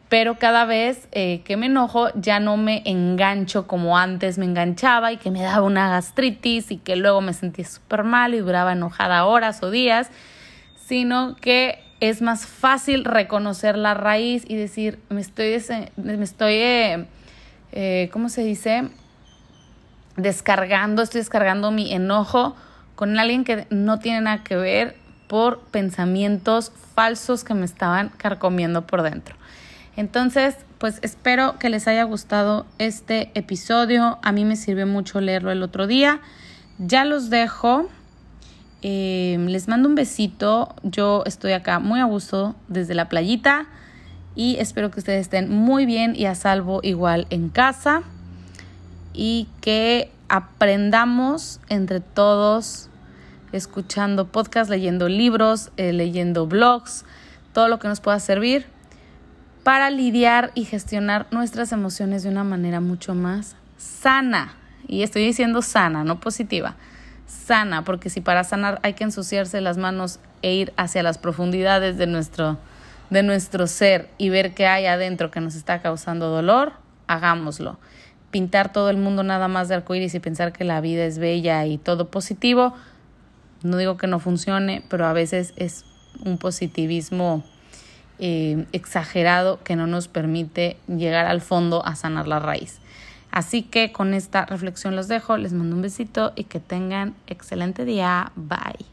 pero 0.10 0.38
cada 0.38 0.65
vez 0.65 1.08
eh, 1.12 1.41
que 1.45 1.58
me 1.58 1.67
enojo 1.67 2.10
ya 2.15 2.39
no 2.39 2.58
me 2.58 2.82
engancho 2.86 3.67
como 3.67 3.97
antes 3.97 4.38
me 4.38 4.45
enganchaba 4.45 5.12
y 5.12 5.17
que 5.17 5.32
me 5.32 5.41
daba 5.41 5.62
una 5.65 5.89
gastritis 5.89 6.71
y 6.71 6.78
que 6.78 6.95
luego 6.95 7.21
me 7.21 7.34
sentía 7.34 7.65
súper 7.65 8.04
mal 8.04 8.34
y 8.34 8.39
duraba 8.39 8.74
enojada 8.74 9.26
horas 9.26 9.63
o 9.63 9.71
días 9.71 10.10
sino 10.86 11.38
que 11.38 11.80
es 12.02 12.21
más 12.21 12.45
fácil 12.45 13.06
reconocer 13.06 13.78
la 13.78 13.93
raíz 13.93 14.43
y 14.45 14.56
decir, 14.56 15.00
me 15.08 15.21
estoy, 15.21 15.56
me 15.95 16.24
estoy 16.24 16.54
eh, 16.56 17.06
eh, 17.71 18.10
¿cómo 18.12 18.28
se 18.28 18.43
dice? 18.43 18.89
Descargando, 20.17 21.04
estoy 21.04 21.21
descargando 21.21 21.71
mi 21.71 21.93
enojo 21.93 22.56
con 22.95 23.17
alguien 23.17 23.45
que 23.45 23.65
no 23.69 24.00
tiene 24.00 24.21
nada 24.21 24.43
que 24.43 24.56
ver 24.58 24.95
por 25.32 25.62
pensamientos 25.62 26.74
falsos 26.94 27.46
que 27.46 27.54
me 27.54 27.63
estaban 27.63 28.10
carcomiendo 28.17 28.86
por 28.86 29.02
dentro. 29.02 29.34
Entonces, 29.96 30.58
pues 30.78 31.00
espero 31.04 31.58
que 31.58 31.70
les 31.70 31.88
haya 31.88 32.04
gustado 32.04 32.65
este 32.80 33.32
episodio. 33.34 34.20
A 34.24 34.34
mí 34.34 34.44
me 34.44 34.58
sirvió 34.58 34.86
mucho 34.86 35.22
leerlo 35.22 35.50
el 35.50 35.63
otro 35.63 35.88
día. 35.88 36.20
Ya 36.80 37.06
los 37.06 37.30
dejo. 37.30 37.88
Em, 38.82 39.46
les 39.46 39.70
mando 39.70 39.88
un 39.88 39.96
besito. 39.96 40.76
Yo 40.84 41.24
estoy 41.26 41.54
acá 41.54 41.80
muy 41.80 42.02
a 42.02 42.04
gusto 42.04 42.54
desde 42.67 42.94
la 42.94 43.08
playita 43.08 43.67
y 44.36 44.58
espero 44.60 44.91
que 44.91 45.00
ustedes 45.00 45.22
estén 45.22 45.50
muy 45.50 45.86
bien 45.86 46.13
y 46.13 46.26
a 46.26 46.36
salvo 46.36 46.82
igual 46.84 47.26
en 47.30 47.48
casa 47.48 48.04
y 49.13 49.48
que 49.62 50.12
aprendamos 50.28 51.62
entre 51.70 52.02
todos 52.02 52.89
escuchando 53.52 54.28
podcasts, 54.28 54.70
leyendo 54.70 55.10
libros, 55.10 55.72
eh, 55.78 55.94
leyendo 55.94 56.48
blogs, 56.48 57.06
todo 57.54 57.68
lo 57.68 57.80
que 57.80 57.88
nos 57.88 58.00
pueda 58.00 58.20
servir 58.20 58.66
para 59.64 59.90
lidiar 59.90 60.52
y 60.56 60.66
gestionar 60.66 61.28
nuestras 61.32 61.72
emociones 61.72 62.24
de 62.24 62.30
una 62.30 62.44
manera 62.44 62.80
mucho 62.80 63.14
más 63.14 63.56
sana. 63.78 64.56
Y 64.88 65.04
estoy 65.04 65.24
diciendo 65.24 65.62
sana, 65.62 66.04
no 66.04 66.20
positiva 66.20 66.76
sana, 67.32 67.84
porque 67.84 68.10
si 68.10 68.22
para 68.22 68.44
sanar 68.44 68.80
hay 68.84 68.94
que 68.94 69.04
ensuciarse 69.04 69.62
las 69.62 69.78
manos 69.78 70.20
e 70.42 70.54
ir 70.54 70.74
hacia 70.78 71.02
las 71.02 71.18
profundidades 71.18 71.98
de 71.98 72.08
nuestro, 72.08 72.58
de 73.10 73.24
nuestro 73.24 73.68
ser 73.68 74.10
y 74.18 74.30
ver 74.30 74.54
qué 74.54 74.68
hay 74.68 74.86
adentro 74.86 75.32
que 75.32 75.40
nos 75.40 75.56
está 75.56 75.82
causando 75.82 76.30
dolor, 76.30 76.74
hagámoslo. 77.08 77.80
Pintar 78.32 78.72
todo 78.72 78.90
el 78.90 78.98
mundo 78.98 79.24
nada 79.24 79.48
más 79.48 79.68
de 79.68 79.76
arcoíris 79.76 80.16
y 80.16 80.20
pensar 80.20 80.54
que 80.54 80.64
la 80.64 80.82
vida 80.82 81.06
es 81.06 81.18
bella 81.18 81.66
y 81.66 81.78
todo 81.78 82.10
positivo, 82.10 82.74
no 83.63 83.78
digo 83.78 83.97
que 83.97 84.08
no 84.08 84.19
funcione, 84.19 84.84
pero 84.89 85.06
a 85.06 85.13
veces 85.13 85.54
es 85.56 85.86
un 86.26 86.38
positivismo 86.38 87.43
eh, 88.19 88.65
exagerado 88.71 89.63
que 89.63 89.76
no 89.76 89.88
nos 89.88 90.08
permite 90.08 90.78
llegar 90.88 91.26
al 91.26 91.41
fondo 91.41 91.86
a 91.86 91.95
sanar 91.95 92.28
la 92.28 92.39
raíz. 92.39 92.80
Así 93.32 93.63
que 93.63 93.91
con 93.91 94.13
esta 94.13 94.45
reflexión 94.45 94.95
los 94.95 95.08
dejo, 95.08 95.38
les 95.38 95.54
mando 95.54 95.76
un 95.76 95.82
besito 95.82 96.34
y 96.36 96.43
que 96.43 96.60
tengan 96.60 97.15
excelente 97.28 97.86
día. 97.86 98.32
Bye. 98.36 98.90